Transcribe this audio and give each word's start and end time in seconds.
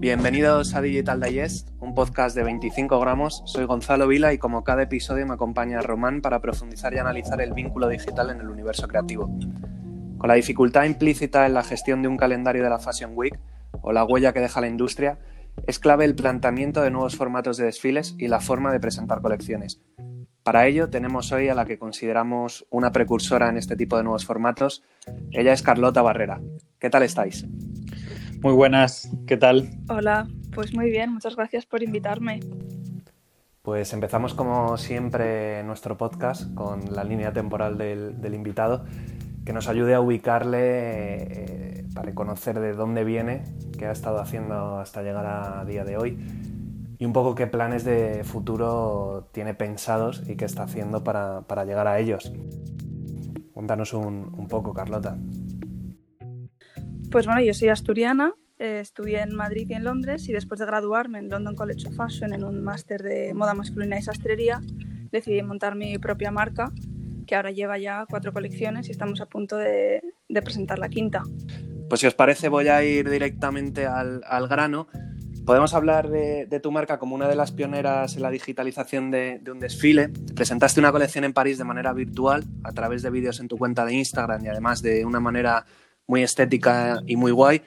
Bienvenidos 0.00 0.76
a 0.76 0.80
Digital 0.80 1.20
Digest, 1.20 1.70
un 1.80 1.92
podcast 1.92 2.36
de 2.36 2.44
25 2.44 3.00
gramos. 3.00 3.42
Soy 3.46 3.64
Gonzalo 3.64 4.06
Vila 4.06 4.32
y 4.32 4.38
como 4.38 4.62
cada 4.62 4.82
episodio 4.82 5.26
me 5.26 5.34
acompaña 5.34 5.82
Román 5.82 6.20
para 6.20 6.40
profundizar 6.40 6.94
y 6.94 6.98
analizar 6.98 7.40
el 7.40 7.52
vínculo 7.52 7.88
digital 7.88 8.30
en 8.30 8.38
el 8.38 8.48
universo 8.48 8.86
creativo. 8.86 9.28
Con 10.16 10.28
la 10.28 10.34
dificultad 10.34 10.84
implícita 10.84 11.46
en 11.46 11.54
la 11.54 11.64
gestión 11.64 12.00
de 12.02 12.06
un 12.06 12.16
calendario 12.16 12.62
de 12.62 12.70
la 12.70 12.78
Fashion 12.78 13.10
Week 13.16 13.36
o 13.82 13.90
la 13.90 14.04
huella 14.04 14.32
que 14.32 14.38
deja 14.38 14.60
la 14.60 14.68
industria, 14.68 15.18
es 15.66 15.80
clave 15.80 16.04
el 16.04 16.14
planteamiento 16.14 16.80
de 16.80 16.92
nuevos 16.92 17.16
formatos 17.16 17.56
de 17.56 17.64
desfiles 17.64 18.14
y 18.18 18.28
la 18.28 18.38
forma 18.38 18.70
de 18.70 18.78
presentar 18.78 19.20
colecciones. 19.20 19.80
Para 20.44 20.68
ello 20.68 20.90
tenemos 20.90 21.32
hoy 21.32 21.48
a 21.48 21.56
la 21.56 21.66
que 21.66 21.76
consideramos 21.76 22.66
una 22.70 22.92
precursora 22.92 23.48
en 23.48 23.56
este 23.56 23.74
tipo 23.74 23.96
de 23.96 24.04
nuevos 24.04 24.24
formatos. 24.24 24.84
Ella 25.32 25.52
es 25.52 25.62
Carlota 25.62 26.02
Barrera. 26.02 26.40
¿Qué 26.78 26.88
tal 26.88 27.02
estáis? 27.02 27.44
Muy 28.40 28.52
buenas, 28.52 29.10
¿qué 29.26 29.36
tal? 29.36 29.68
Hola, 29.88 30.28
pues 30.54 30.72
muy 30.72 30.90
bien, 30.90 31.12
muchas 31.12 31.34
gracias 31.34 31.66
por 31.66 31.82
invitarme. 31.82 32.38
Pues 33.62 33.92
empezamos 33.92 34.32
como 34.32 34.76
siempre 34.76 35.64
nuestro 35.64 35.96
podcast 35.96 36.54
con 36.54 36.94
la 36.94 37.02
línea 37.02 37.32
temporal 37.32 37.76
del, 37.76 38.34
invitado, 38.34 38.84
que 39.44 39.52
nos 39.52 39.66
ayude 39.68 39.94
a 39.94 40.00
ubicarle 40.00 40.58
eh, 40.60 41.86
para 41.92 42.14
conocer 42.14 42.60
de 42.60 42.74
dónde 42.74 43.02
viene, 43.02 43.42
qué 43.76 43.86
ha 43.86 43.92
estado 43.92 44.20
haciendo 44.20 44.78
hasta 44.78 45.02
llegar 45.02 45.26
a 45.26 45.64
día 45.64 45.84
de 45.84 45.96
hoy 45.96 46.18
y 46.96 47.04
un 47.04 47.12
poco 47.12 47.34
qué 47.34 47.48
planes 47.48 47.82
de 47.84 48.22
futuro 48.22 49.30
tiene 49.32 49.54
pensados 49.54 50.22
y 50.28 50.36
qué 50.36 50.44
está 50.44 50.62
haciendo 50.62 51.02
para, 51.02 51.64
llegar 51.64 51.88
a 51.88 51.98
ellos. 51.98 52.32
Cuéntanos 53.52 53.94
un, 53.94 54.32
un 54.36 54.46
poco, 54.46 54.72
Carlota. 54.72 55.18
Pues 57.10 57.24
bueno, 57.24 57.40
yo 57.40 57.54
soy 57.54 57.70
asturiana, 57.70 58.34
eh, 58.58 58.80
estudié 58.80 59.22
en 59.22 59.34
Madrid 59.34 59.66
y 59.70 59.72
en 59.72 59.84
Londres 59.84 60.28
y 60.28 60.32
después 60.32 60.60
de 60.60 60.66
graduarme 60.66 61.18
en 61.20 61.30
London 61.30 61.54
College 61.54 61.88
of 61.88 61.96
Fashion 61.96 62.34
en 62.34 62.44
un 62.44 62.62
máster 62.62 63.02
de 63.02 63.32
moda 63.32 63.54
masculina 63.54 63.98
y 63.98 64.02
sastrería, 64.02 64.60
decidí 65.10 65.40
montar 65.42 65.74
mi 65.74 65.96
propia 65.96 66.30
marca 66.30 66.70
que 67.26 67.34
ahora 67.34 67.50
lleva 67.50 67.78
ya 67.78 68.04
cuatro 68.08 68.32
colecciones 68.32 68.88
y 68.88 68.90
estamos 68.90 69.22
a 69.22 69.26
punto 69.26 69.56
de, 69.56 70.02
presentar 70.42 70.78
la 70.78 70.90
quinta. 70.90 71.22
Pues 71.88 72.00
si 72.02 72.06
os 72.06 72.14
parece 72.14 72.48
voy 72.50 72.68
a 72.68 72.84
ir 72.84 73.08
directamente 73.08 73.86
al, 73.86 74.20
grano. 74.48 74.88
Podemos 75.46 75.72
hablar 75.72 76.10
de, 76.10 76.60
tu 76.62 76.70
marca 76.70 76.98
como 76.98 77.14
una 77.14 77.26
de 77.26 77.36
las 77.36 77.52
pioneras 77.52 78.16
en 78.16 78.22
la 78.22 78.30
digitalización 78.30 79.10
de, 79.10 79.38
de, 79.42 79.50
un 79.50 79.60
desfile. 79.60 80.10
Presentaste 80.34 80.80
una 80.80 80.92
colección 80.92 81.24
en 81.24 81.32
París 81.32 81.56
de 81.56 81.64
manera 81.64 81.94
virtual, 81.94 82.44
a 82.64 82.72
través 82.72 83.02
de 83.02 83.10
vídeos 83.10 83.40
en 83.40 83.48
tu 83.48 83.56
cuenta 83.56 83.86
de 83.86 83.94
Instagram 83.94 84.44
y 84.44 84.48
además 84.48 84.82
de 84.82 85.06
una 85.06 85.20
manera 85.20 85.64
muy 86.08 86.22
estética 86.22 87.02
y 87.06 87.14
muy 87.14 87.30
guay. 87.30 87.62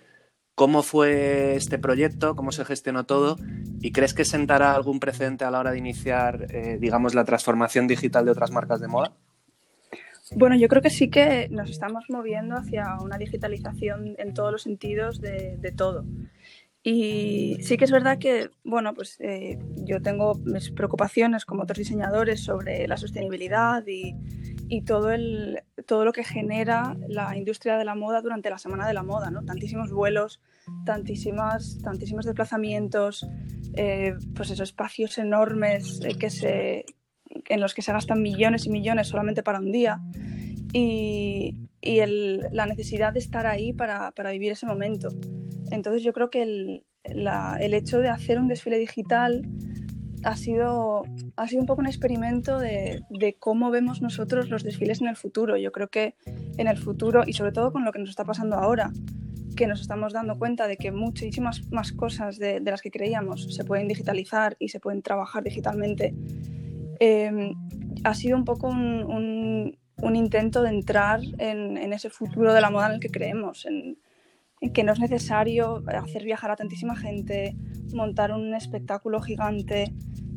¿Cómo 0.55 0.83
fue 0.83 1.55
este 1.55 1.79
proyecto? 1.79 2.35
¿Cómo 2.35 2.51
se 2.51 2.65
gestionó 2.65 3.05
todo? 3.05 3.37
¿Y 3.79 3.93
crees 3.93 4.13
que 4.13 4.25
sentará 4.25 4.75
algún 4.75 4.99
precedente 4.99 5.45
a 5.45 5.51
la 5.51 5.59
hora 5.59 5.71
de 5.71 5.77
iniciar, 5.77 6.47
eh, 6.49 6.77
digamos, 6.79 7.15
la 7.15 7.23
transformación 7.23 7.87
digital 7.87 8.25
de 8.25 8.31
otras 8.31 8.51
marcas 8.51 8.81
de 8.81 8.87
moda? 8.87 9.13
Bueno, 10.35 10.55
yo 10.55 10.67
creo 10.67 10.81
que 10.81 10.89
sí 10.89 11.09
que 11.09 11.47
nos 11.49 11.69
estamos 11.69 12.05
moviendo 12.09 12.55
hacia 12.55 12.97
una 13.01 13.17
digitalización 13.17 14.15
en 14.17 14.33
todos 14.33 14.51
los 14.51 14.61
sentidos 14.61 15.19
de, 15.19 15.73
todo. 15.75 16.05
Y 16.83 17.57
sí 17.61 17.77
que 17.77 17.85
es 17.85 17.91
verdad 17.91 18.17
que, 18.17 18.49
bueno, 18.63 18.93
pues 18.93 19.17
eh, 19.19 19.59
yo 19.77 20.01
tengo 20.01 20.35
mis 20.35 20.71
preocupaciones 20.71 21.45
como 21.45 21.63
otros 21.63 21.77
diseñadores 21.77 22.43
sobre 22.43 22.87
la 22.87 22.97
sostenibilidad 22.97 23.85
y, 23.85 24.15
y 24.71 24.83
todo, 24.83 25.11
el, 25.11 25.63
todo 25.85 26.05
lo 26.05 26.13
que 26.13 26.23
genera 26.23 26.95
la 27.09 27.35
industria 27.35 27.77
de 27.77 27.83
la 27.83 27.93
moda 27.93 28.21
durante 28.21 28.49
la 28.49 28.57
semana 28.57 28.87
de 28.87 28.93
la 28.93 29.03
moda, 29.03 29.29
¿no? 29.29 29.43
Tantísimos 29.43 29.91
vuelos, 29.91 30.39
tantísimas, 30.85 31.79
tantísimos 31.83 32.23
desplazamientos, 32.23 33.27
eh, 33.75 34.13
pues 34.33 34.49
esos 34.49 34.69
espacios 34.69 35.17
enormes 35.17 35.99
eh, 36.05 36.85
en 37.49 37.59
los 37.59 37.73
que 37.73 37.81
se 37.81 37.91
gastan 37.91 38.21
millones 38.21 38.65
y 38.65 38.69
millones 38.69 39.09
solamente 39.09 39.43
para 39.43 39.59
un 39.59 39.73
día 39.73 39.99
y, 40.71 41.57
y 41.81 41.99
la 42.05 42.65
necesidad 42.65 43.11
de 43.11 43.19
estar 43.19 43.47
ahí 43.47 43.73
para, 43.73 44.11
para, 44.11 44.31
vivir 44.31 44.53
ese 44.53 44.67
momento. 44.67 45.09
Entonces 45.69 46.01
yo 46.01 46.13
creo 46.13 46.29
que 46.29 46.43
el, 46.43 46.85
el 47.03 47.73
hecho 47.73 47.99
de 47.99 48.07
hacer 48.07 48.39
un 48.39 48.47
desfile 48.47 48.77
digital 48.77 49.41
ha 50.23 50.35
sido, 50.35 51.03
ha 51.35 51.47
sido 51.47 51.61
un 51.61 51.67
poco 51.67 51.81
un 51.81 51.87
experimento 51.87 52.59
de, 52.59 53.03
de, 53.09 53.35
cómo 53.35 53.71
vemos 53.71 54.01
nosotros 54.01 54.49
los 54.49 54.63
desfiles 54.63 55.01
en 55.01 55.07
el 55.07 55.15
futuro. 55.15 55.57
Yo 55.57 55.71
creo 55.71 55.89
que 55.89 56.15
en 56.57 56.67
el 56.67 56.77
futuro, 56.77 57.23
y 57.25 57.33
sobre 57.33 57.51
todo 57.51 57.71
con 57.71 57.85
lo 57.85 57.91
que 57.91 57.99
nos 57.99 58.09
está 58.09 58.25
pasando 58.25 58.55
ahora, 58.55 58.91
que 59.55 59.67
nos 59.67 59.81
estamos 59.81 60.13
dando 60.13 60.37
cuenta 60.37 60.67
de 60.67 60.77
que 60.77 60.91
muchísimas 60.91 61.69
más 61.71 61.91
cosas 61.91 62.37
de, 62.37 62.59
de 62.59 62.71
las 62.71 62.81
que 62.81 62.91
creíamos 62.91 63.53
se 63.53 63.63
pueden 63.63 63.87
digitalizar 63.87 64.55
y 64.59 64.69
se 64.69 64.79
pueden 64.79 65.01
trabajar 65.01 65.43
digitalmente, 65.43 66.13
eh, 66.99 67.53
ha 68.03 68.13
sido 68.13 68.37
un 68.37 68.45
poco 68.45 68.67
un, 68.67 69.77
un, 69.97 70.15
intento 70.15 70.61
de 70.61 70.69
entrar 70.69 71.21
en, 71.37 71.77
en, 71.77 71.93
ese 71.93 72.09
futuro 72.09 72.53
de 72.53 72.61
la 72.61 72.69
moda 72.69 72.87
en 72.87 72.93
el 72.93 72.99
que 72.99 73.09
creemos, 73.09 73.65
que 74.69 74.83
no 74.83 74.93
es 74.93 74.99
necesario 74.99 75.83
hacer 75.87 76.23
viajar 76.23 76.51
a 76.51 76.55
tantísima 76.55 76.95
gente, 76.95 77.55
montar 77.93 78.31
un 78.31 78.53
espectáculo 78.53 79.19
gigante, 79.19 79.93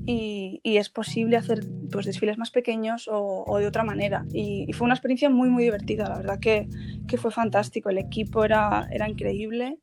y, 0.06 0.60
es 0.64 0.90
posible 0.90 1.36
hacer 1.36 1.64
pues, 1.90 2.06
desfiles 2.06 2.36
más 2.36 2.50
pequeños 2.50 3.08
o, 3.10 3.58
de 3.58 3.66
otra 3.66 3.84
manera. 3.84 4.24
Y, 4.32 4.70
fue 4.72 4.84
una 4.84 4.94
experiencia 4.94 5.30
muy, 5.30 5.48
muy 5.48 5.64
divertida, 5.64 6.08
la 6.08 6.16
verdad 6.18 6.38
que, 6.40 6.68
que 7.08 7.16
fue 7.16 7.30
fantástico, 7.30 7.90
el 7.90 7.98
equipo 7.98 8.44
era, 8.44 8.86
era 8.90 9.08
increíble 9.08 9.78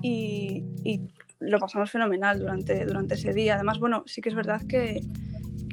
y, 0.00 0.64
lo 1.40 1.58
pasamos 1.58 1.90
fenomenal 1.90 2.38
durante, 2.38 2.84
durante 2.84 3.14
ese 3.14 3.32
día. 3.32 3.56
Además, 3.56 3.80
bueno, 3.80 4.04
sí 4.06 4.20
que 4.20 4.28
es 4.28 4.34
verdad 4.36 4.62
que, 4.68 5.00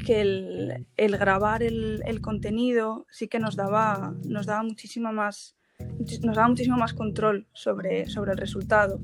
que 0.03 0.21
el, 0.21 1.17
grabar 1.17 1.61
el, 1.61 2.01
el, 2.07 2.21
contenido 2.21 3.05
sí 3.11 3.27
que 3.27 3.37
nos 3.37 3.55
daba, 3.55 4.15
nos 4.25 4.47
daba 4.47 4.63
muchísima 4.63 5.11
más 5.11 5.58
nos 6.23 6.35
daba 6.35 6.47
muchísimo 6.47 6.77
más 6.77 6.93
control 6.93 7.47
sobre, 7.53 8.07
sobre 8.07 8.31
el 8.31 8.37
resultado 8.37 8.99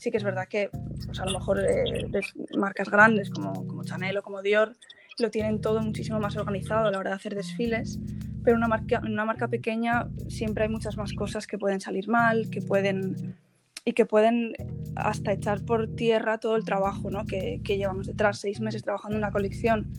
sí 0.00 0.10
que 0.10 0.16
es 0.16 0.24
verdad 0.24 0.48
que 0.48 0.70
pues 1.06 1.20
a 1.20 1.26
lo 1.26 1.38
mejor 1.38 1.60
eh, 1.60 2.10
marcas 2.56 2.88
grandes 2.88 3.30
como, 3.30 3.66
como 3.66 3.84
Chanel 3.84 4.16
o 4.16 4.22
como 4.22 4.40
Dior 4.40 4.74
lo 5.18 5.30
tienen 5.30 5.60
todo 5.60 5.82
muchísimo 5.82 6.18
más 6.18 6.36
organizado 6.36 6.88
a 6.88 6.90
la 6.90 6.98
hora 6.98 7.10
de 7.10 7.16
hacer 7.16 7.34
desfiles, 7.34 8.00
pero 8.42 8.56
una 8.56 8.68
marca, 8.68 9.02
una 9.04 9.26
marca 9.26 9.48
pequeña 9.48 10.08
siempre 10.28 10.64
hay 10.64 10.70
muchas 10.70 10.96
más 10.96 11.12
cosas 11.12 11.46
que 11.46 11.58
pueden 11.58 11.80
salir 11.80 12.08
mal, 12.08 12.48
que 12.48 12.62
pueden 12.62 13.36
y 13.84 13.92
que 13.92 14.06
pueden 14.06 14.54
hasta 14.96 15.32
echar 15.32 15.62
por 15.64 15.94
tierra 15.94 16.38
todo 16.38 16.56
el 16.56 16.64
trabajo 16.64 17.10
¿no? 17.10 17.26
que, 17.26 17.60
llevamos 17.66 18.06
detrás, 18.06 18.38
seis 18.38 18.60
meses 18.60 18.82
trabajando 18.82 19.16
en 19.16 19.24
una 19.24 19.32
colección 19.32 19.92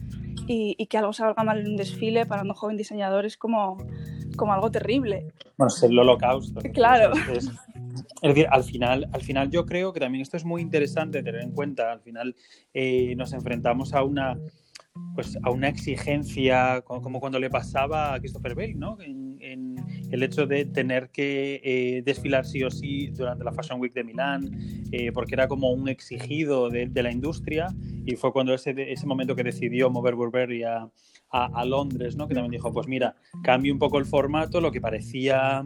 y, 0.48 0.76
y, 0.80 0.88
que 0.88 0.98
algo 0.98 1.14
salga 1.14 1.44
mal 1.44 1.60
en 1.60 1.68
un 1.68 1.78
desfile 1.78 2.26
para 2.26 2.42
un 2.42 2.54
joven 2.54 2.78
diseñador 2.78 3.26
es 3.26 3.38
como, 3.38 3.78
como 4.42 4.54
algo 4.54 4.72
terrible. 4.72 5.28
Bueno, 5.56 5.72
es 5.72 5.84
el 5.84 5.98
holocausto. 5.98 6.62
Claro. 6.74 7.14
Es, 7.32 7.46
es 7.46 8.30
decir, 8.30 8.48
al 8.50 8.64
final, 8.64 9.08
al 9.14 9.22
final 9.22 9.52
yo 9.52 9.68
creo 9.68 9.94
que 9.94 10.00
también 10.00 10.24
esto 10.24 10.36
es 10.36 10.46
muy 10.46 10.64
interesante 10.64 11.22
tener 11.22 11.44
en 11.44 11.52
cuenta. 11.52 11.92
Al 11.92 12.02
final 12.02 12.36
eh, 12.74 13.14
nos 13.16 13.34
enfrentamos 13.34 13.94
a 13.94 14.04
una, 14.04 14.40
pues, 15.14 15.38
a 15.44 15.52
una 15.52 15.68
exigencia 15.68 16.82
como 16.82 17.20
cuando 17.20 17.38
le 17.38 17.52
pasaba 17.52 18.16
a 18.16 18.20
Christopher 18.20 18.56
Bale, 18.56 18.74
¿no? 18.74 18.98
En, 19.00 19.30
el 20.12 20.24
hecho 20.24 20.46
de 20.46 20.66
tener 20.66 21.10
que 21.10 21.62
eh, 21.64 22.02
desfilar 22.04 22.46
sí 22.46 22.64
o 22.64 22.70
sí 22.70 23.08
durante 23.08 23.46
la 23.46 23.54
Fashion 23.54 23.80
Week 23.80 23.94
de 23.94 24.04
Milán, 24.04 24.52
eh, 24.92 25.12
porque 25.14 25.36
era 25.36 25.48
como 25.48 25.72
un 25.72 25.88
exigido 25.88 26.70
de, 26.70 26.90
la 26.94 27.12
industria 27.12 27.68
y 28.06 28.18
fue 28.18 28.34
cuando 28.34 28.54
ese, 28.54 28.74
ese 28.92 29.08
momento 29.08 29.36
que 29.36 29.44
decidió 29.44 29.90
mover 29.90 30.16
Burberry 30.16 30.64
a, 30.64 30.90
a, 31.32 31.46
a 31.46 31.66
Londres, 31.66 32.16
¿no? 32.16 32.28
Que 32.28 32.34
también 32.34 32.52
dijo, 32.52 32.72
pues 32.72 32.88
mira, 32.88 33.16
cambie 33.44 33.72
un 33.72 33.80
poco 33.80 33.98
el 33.98 34.06
formato, 34.06 34.62
lo 34.62 34.72
que 34.72 34.82
parecía 34.82 35.66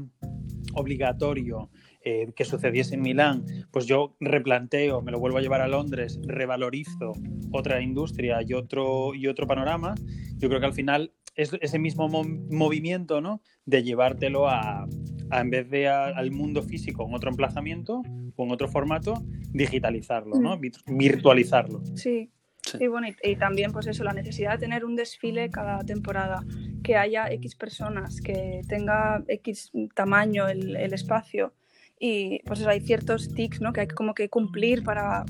obligatorio 0.74 1.70
eh, 2.08 2.32
que 2.36 2.46
sucediese 2.46 2.94
en 2.94 3.02
Milán, 3.02 3.46
pues 3.72 3.88
yo 3.88 4.16
replanteo, 4.20 5.02
me 5.02 5.12
lo 5.12 5.20
vuelvo 5.20 5.40
a 5.40 5.42
llevar 5.42 5.62
a 5.62 5.68
Londres, 5.68 6.20
revalorizo 6.28 7.14
otra 7.52 7.82
industria 7.82 8.44
y 8.46 8.54
otro, 8.54 9.16
y 9.16 9.26
otro 9.26 9.48
panorama, 9.48 9.96
yo 10.38 10.48
creo 10.48 10.60
que 10.60 10.68
al 10.68 10.74
final 10.74 11.14
es 11.36 11.52
ese 11.62 11.80
mismo 11.80 12.08
movimiento, 12.08 13.22
¿no? 13.22 13.42
De 13.66 13.82
llevártelo 13.82 14.48
a, 14.48 14.88
en 15.32 15.50
vez 15.50 15.68
de 15.72 15.88
al 15.88 16.30
mundo 16.30 16.62
físico 16.62 17.08
en 17.08 17.16
otro 17.16 17.32
emplazamiento 17.32 18.04
o 18.36 18.44
en 18.44 18.52
otro 18.52 18.68
formato, 18.68 19.16
digitalizarlo, 19.52 20.36
¿no? 20.40 20.58
Mm. 20.58 20.98
Virtualizarlo. 20.98 21.82
Sí. 21.96 22.30
Sí. 22.66 22.88
bueno, 22.88 23.08
y, 23.22 23.36
también 23.36 23.72
pues 23.72 23.88
eso, 23.88 24.04
la 24.04 24.14
necesidad 24.14 24.54
de 24.54 24.58
tener 24.58 24.86
un 24.86 24.96
desfile 24.96 25.50
cada 25.50 25.84
temporada, 25.84 26.44
que 26.84 26.96
haya 26.96 27.30
X 27.32 27.56
personas, 27.56 28.22
que 28.22 28.62
tenga 28.68 29.24
X 29.28 29.72
tamaño 29.94 30.48
el, 30.48 30.76
el 30.76 30.94
espacio, 30.94 31.54
y 32.00 32.40
pues 32.46 32.60
eso, 32.60 32.70
hay 32.70 32.82
ciertos 32.82 33.34
tics 33.34 33.62
¿no? 33.62 33.74
que 33.74 33.82
hay 33.82 33.88
como 33.88 34.14
que 34.14 34.30
cumplir 34.30 34.84
para, 34.84 35.26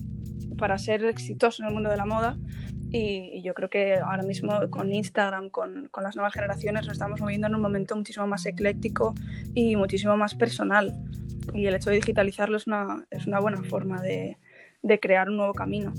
para 0.57 0.77
ser 0.77 1.05
exitoso 1.05 1.63
en 1.63 1.69
el 1.69 1.73
mundo 1.73 1.89
de 1.89 1.97
la 1.97 2.05
moda 2.05 2.37
y, 2.89 3.41
yo 3.43 3.53
creo 3.53 3.69
que 3.69 3.95
ahora 3.95 4.23
mismo 4.23 4.53
con 4.69 4.91
Instagram, 4.91 5.49
con, 5.49 5.89
con, 5.89 6.03
las 6.03 6.15
nuevas 6.15 6.33
generaciones, 6.33 6.85
nos 6.85 6.93
estamos 6.93 7.19
moviendo 7.19 7.47
en 7.47 7.55
un 7.55 7.61
momento 7.61 7.95
muchísimo 7.95 8.25
más 8.25 8.45
ecléctico 8.45 9.13
y 9.53 9.75
muchísimo 9.75 10.17
más 10.17 10.33
personal 10.33 10.93
y 11.53 11.67
el 11.67 11.75
hecho 11.75 11.89
de 11.89 11.97
digitalizarlo 11.97 12.57
es 12.57 12.67
una, 12.67 13.05
es 13.11 13.27
una 13.27 13.39
buena 13.39 13.61
forma 13.63 14.01
de, 14.01 14.37
de 14.81 14.99
crear 14.99 15.29
un 15.29 15.37
nuevo 15.37 15.53
camino. 15.53 15.93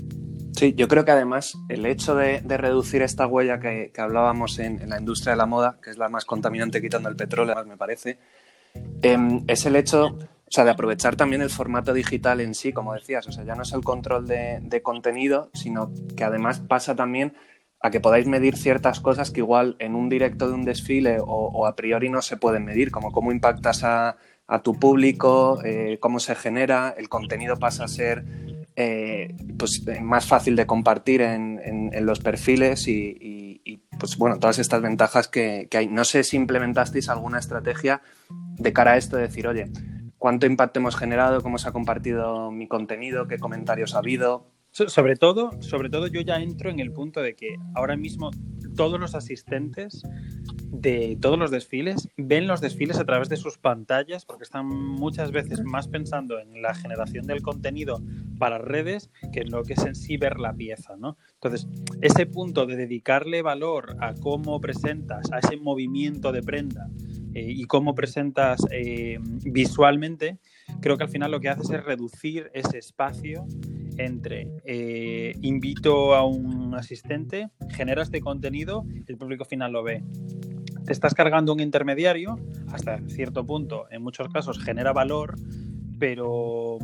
Sí, 0.57 0.73
yo 0.75 0.87
creo 0.87 1.05
que 1.05 1.11
además 1.11 1.55
el 1.69 1.85
hecho 1.85 2.15
de, 2.15 2.39
reducir 2.39 3.03
esta 3.03 3.27
huella 3.27 3.59
que, 3.59 3.91
hablábamos 3.95 4.57
en, 4.57 4.89
la 4.89 4.97
industria 4.97 5.33
de 5.33 5.37
la 5.37 5.45
moda, 5.45 5.77
que 5.83 5.91
es 5.91 5.99
la 5.99 6.09
más 6.09 6.25
contaminante 6.25 6.81
quitando 6.81 7.09
el 7.09 7.15
petróleo, 7.15 7.63
me 7.65 7.77
parece, 7.77 8.17
em, 9.03 9.43
es 9.45 9.67
el 9.67 9.75
hecho 9.75 10.17
o 10.47 10.51
sea, 10.51 10.63
de 10.63 10.71
aprovechar 10.71 11.15
también 11.15 11.43
el 11.43 11.51
formato 11.51 11.93
digital 11.93 12.41
en 12.41 12.55
sí, 12.55 12.73
como 12.73 12.95
decías. 12.95 13.27
O 13.27 13.31
sea, 13.31 13.43
ya 13.43 13.53
no 13.53 13.61
es 13.61 13.71
el 13.71 13.83
control 13.83 14.25
de, 14.25 14.81
contenido, 14.81 15.51
sino 15.53 15.91
que 16.15 16.23
además 16.23 16.59
pasa 16.59 16.95
también 16.95 17.33
a 17.79 17.91
que 17.91 17.99
podáis 17.99 18.25
medir 18.25 18.57
ciertas 18.57 18.99
cosas 18.99 19.29
que 19.29 19.41
igual 19.41 19.75
en 19.77 19.93
un 19.93 20.09
directo 20.09 20.47
de 20.47 20.55
un 20.55 20.65
desfile 20.65 21.17
o, 21.21 21.67
a 21.67 21.75
priori 21.75 22.09
no 22.09 22.23
se 22.23 22.35
pueden 22.35 22.65
medir, 22.65 22.89
como 22.89 23.11
cómo 23.11 23.31
impactas 23.31 23.83
a, 23.83 24.17
tu 24.63 24.79
público, 24.79 25.59
eh, 25.63 25.97
cómo 25.99 26.19
se 26.19 26.33
genera, 26.33 26.95
el 26.97 27.09
contenido 27.09 27.57
pasa 27.57 27.83
a 27.83 27.87
ser 27.89 28.23
eh, 28.79 29.35
pues, 29.57 29.83
eh, 29.87 30.01
más 30.01 30.27
fácil 30.27 30.55
de 30.55 30.67
compartir 30.67 31.21
en, 31.21 31.89
los 32.05 32.19
perfiles 32.19 32.87
y, 32.87 33.81
pues 33.99 34.17
bueno, 34.17 34.37
todas 34.37 34.59
estas 34.59 34.83
ventajas 34.83 35.27
que, 35.27 35.67
hay. 35.73 35.87
No 35.87 36.05
sé 36.05 36.23
si 36.23 36.37
implementasteis 36.37 37.09
alguna 37.09 37.39
estrategia 37.39 38.03
de 38.29 38.73
cara 38.73 38.91
a 38.91 38.97
esto, 38.97 39.17
de 39.17 39.23
decir, 39.23 39.47
oye, 39.47 39.71
¿cuánto 40.19 40.45
impacto 40.45 40.79
hemos 40.79 40.95
generado? 40.95 41.41
¿Cómo 41.41 41.57
se 41.57 41.67
ha 41.67 41.71
compartido 41.71 42.51
mi 42.51 42.67
contenido? 42.67 43.27
¿Qué 43.27 43.39
comentarios 43.39 43.95
ha 43.95 43.99
habido? 43.99 44.45
Sobre 44.69 45.15
todo, 45.15 45.59
sobre 45.63 45.89
todo 45.89 46.05
yo 46.05 46.21
ya 46.21 46.35
entro 46.35 46.69
en 46.69 46.79
el 46.79 46.91
punto 46.91 47.23
de 47.23 47.35
que 47.35 47.55
ahora 47.73 47.97
mismo 47.97 48.29
todos 48.75 48.99
los 48.99 49.15
asistentes 49.15 50.03
de 50.69 51.17
todos 51.19 51.39
los 51.39 51.49
desfiles 51.49 52.09
ven 52.15 52.45
los 52.45 52.61
desfiles 52.61 52.99
a 52.99 53.05
través 53.05 53.27
de 53.27 53.37
sus 53.37 53.57
pantallas 53.57 54.25
porque 54.25 54.43
están 54.43 54.67
muchas 54.67 55.31
veces 55.31 55.63
más 55.63 55.87
pensando 55.87 56.39
en 56.39 56.61
la 56.61 56.75
generación 56.75 57.25
del 57.25 57.41
contenido 57.41 58.03
para 58.37 58.57
redes 58.57 59.09
que 59.31 59.41
en 59.41 59.51
lo 59.51 59.63
que 59.63 59.73
es 59.73 59.85
en 59.85 59.95
sí 59.95 60.17
ver 60.17 60.39
la 60.39 60.53
pieza, 60.53 60.95
¿no? 60.97 61.17
Entonces, 61.33 61.67
ese 62.01 62.25
punto 62.25 62.65
de 62.65 62.75
dedicarle 62.75 63.41
valor 63.41 63.95
a 63.99 64.13
cómo 64.13 64.59
presentas, 64.61 65.31
a 65.31 65.39
ese 65.39 65.57
movimiento 65.57 66.31
de 66.31 66.43
prenda 66.43 66.89
eh, 67.33 67.51
y 67.51 67.65
cómo 67.65 67.95
presentas 67.95 68.65
eh, 68.71 69.19
visualmente, 69.21 70.39
creo 70.81 70.97
que 70.97 71.03
al 71.03 71.09
final 71.09 71.31
lo 71.31 71.39
que 71.39 71.49
haces 71.49 71.69
es 71.69 71.83
reducir 71.83 72.49
ese 72.53 72.77
espacio 72.77 73.45
entre 73.97 74.47
eh, 74.65 75.33
invito 75.41 76.15
a 76.15 76.25
un 76.25 76.75
asistente, 76.75 77.49
genera 77.69 78.03
este 78.03 78.21
contenido, 78.21 78.85
el 79.07 79.17
público 79.17 79.45
final 79.45 79.71
lo 79.71 79.83
ve. 79.83 80.03
Te 80.85 80.93
estás 80.93 81.13
cargando 81.13 81.51
un 81.53 81.59
intermediario, 81.59 82.39
hasta 82.71 82.99
cierto 83.07 83.45
punto, 83.45 83.87
en 83.91 84.01
muchos 84.01 84.29
casos 84.29 84.59
genera 84.59 84.93
valor, 84.93 85.35
pero 85.99 86.77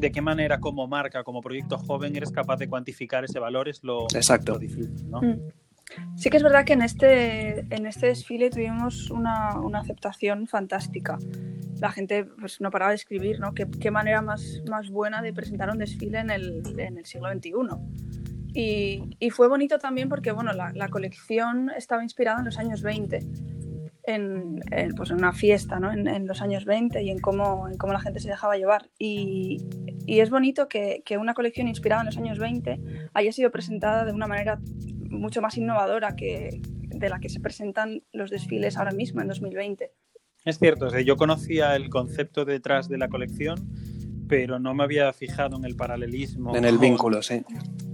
de 0.00 0.10
qué 0.10 0.20
manera 0.20 0.58
como 0.58 0.86
marca, 0.86 1.22
como 1.22 1.40
proyecto 1.40 1.78
joven, 1.78 2.16
eres 2.16 2.30
capaz 2.30 2.56
de 2.56 2.68
cuantificar 2.68 3.24
ese 3.24 3.38
valor 3.38 3.68
es 3.68 3.82
lo, 3.84 4.04
Exacto. 4.14 4.58
difícil. 4.58 5.08
¿no? 5.08 5.20
Mm. 5.20 5.40
Sí 6.16 6.30
que 6.30 6.36
es 6.36 6.42
verdad 6.42 6.64
que 6.64 6.74
en 6.74 6.82
este, 6.82 7.60
en 7.74 7.86
este 7.86 8.06
desfile 8.06 8.48
tuvimos 8.50 9.10
una, 9.10 9.58
una 9.58 9.80
aceptación 9.80 10.46
fantástica 10.46 11.18
la 11.80 11.90
gente 11.90 12.24
pues, 12.24 12.60
no 12.60 12.70
paraba 12.70 12.90
de 12.90 12.96
escribir, 12.96 13.40
¿no? 13.40 13.52
Qué, 13.54 13.66
qué 13.80 13.90
manera 13.90 14.22
más, 14.22 14.62
más, 14.68 14.90
buena 14.90 15.22
de 15.22 15.32
presentar 15.32 15.70
un 15.70 15.78
desfile 15.78 16.18
en 16.18 16.30
el, 16.30 16.62
en 16.78 16.98
el 16.98 17.04
siglo 17.06 17.30
XXI. 17.32 17.52
Y, 18.52 19.16
y, 19.18 19.30
fue 19.30 19.48
bonito 19.48 19.78
también 19.78 20.08
porque 20.08 20.32
bueno, 20.32 20.52
la, 20.52 20.72
la, 20.74 20.88
colección 20.88 21.70
estaba 21.76 22.02
inspirada 22.02 22.40
en 22.40 22.46
los 22.46 22.58
años 22.58 22.82
20, 22.82 23.20
en, 24.04 24.60
pues 24.96 25.10
en 25.10 25.18
una 25.18 25.32
fiesta 25.32 25.78
¿no? 25.78 25.92
en, 25.92 26.08
en, 26.08 26.26
los 26.26 26.42
años 26.42 26.64
20 26.64 27.00
y 27.00 27.10
en 27.10 27.20
cómo, 27.20 27.68
en 27.68 27.78
cómo 27.78 27.92
la 27.92 28.00
gente 28.00 28.18
se 28.18 28.28
dejaba 28.28 28.56
llevar. 28.56 28.90
Y, 28.98 29.64
y 30.10 30.18
es 30.18 30.28
bonito 30.28 30.68
que, 30.68 31.02
que, 31.04 31.18
una 31.18 31.34
colección 31.34 31.68
inspirada 31.68 32.02
en 32.02 32.06
los 32.06 32.16
años 32.16 32.40
20 32.40 32.80
haya 33.14 33.30
sido 33.30 33.52
presentada 33.52 34.04
de 34.04 34.12
una 34.12 34.26
manera 34.26 34.58
mucho 35.08 35.40
más 35.40 35.56
innovadora 35.56 36.16
que 36.16 36.60
de 36.88 37.08
la 37.08 37.20
que 37.20 37.28
se 37.28 37.38
presentan 37.38 38.02
los 38.12 38.28
desfiles 38.28 38.76
ahora 38.76 38.90
mismo 38.90 39.20
en 39.20 39.28
2020. 39.28 39.92
Es 40.44 40.58
cierto, 40.58 40.98
yo 40.98 41.16
conocía 41.16 41.76
el 41.76 41.90
concepto 41.90 42.44
detrás 42.44 42.88
de 42.88 42.98
la 42.98 43.08
colección, 43.08 43.54
pero 44.28 44.58
no 44.58 44.74
me 44.74 44.82
había 44.82 45.12
fijado 45.12 45.56
en 45.56 45.64
el 45.64 45.76
paralelismo. 45.76 46.56
En 46.56 46.64
el 46.64 46.78
vínculo, 46.78 47.22
sí. 47.22 47.44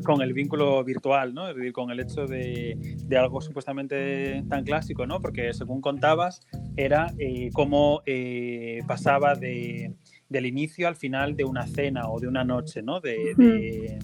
Con 0.02 0.22
el 0.22 0.32
vínculo 0.32 0.82
virtual, 0.84 1.34
¿no? 1.34 1.50
Es 1.50 1.56
decir, 1.56 1.74
con 1.74 1.90
el 1.90 2.00
hecho 2.00 2.26
de, 2.26 2.96
algo 3.18 3.42
supuestamente 3.42 4.42
tan 4.48 4.64
clásico, 4.64 5.06
¿no? 5.06 5.20
Porque 5.20 5.52
según 5.52 5.82
contabas, 5.82 6.40
era 6.76 7.12
eh, 7.18 7.50
cómo 7.52 8.00
eh, 8.06 8.80
pasaba 8.86 9.34
de, 9.34 9.92
del 10.28 10.46
inicio 10.46 10.88
al 10.88 10.96
final 10.96 11.36
de 11.36 11.44
una 11.44 11.66
cena 11.66 12.08
o 12.08 12.20
de 12.20 12.28
una 12.28 12.44
noche, 12.44 12.82
¿no? 12.82 13.00
De, 13.00 13.98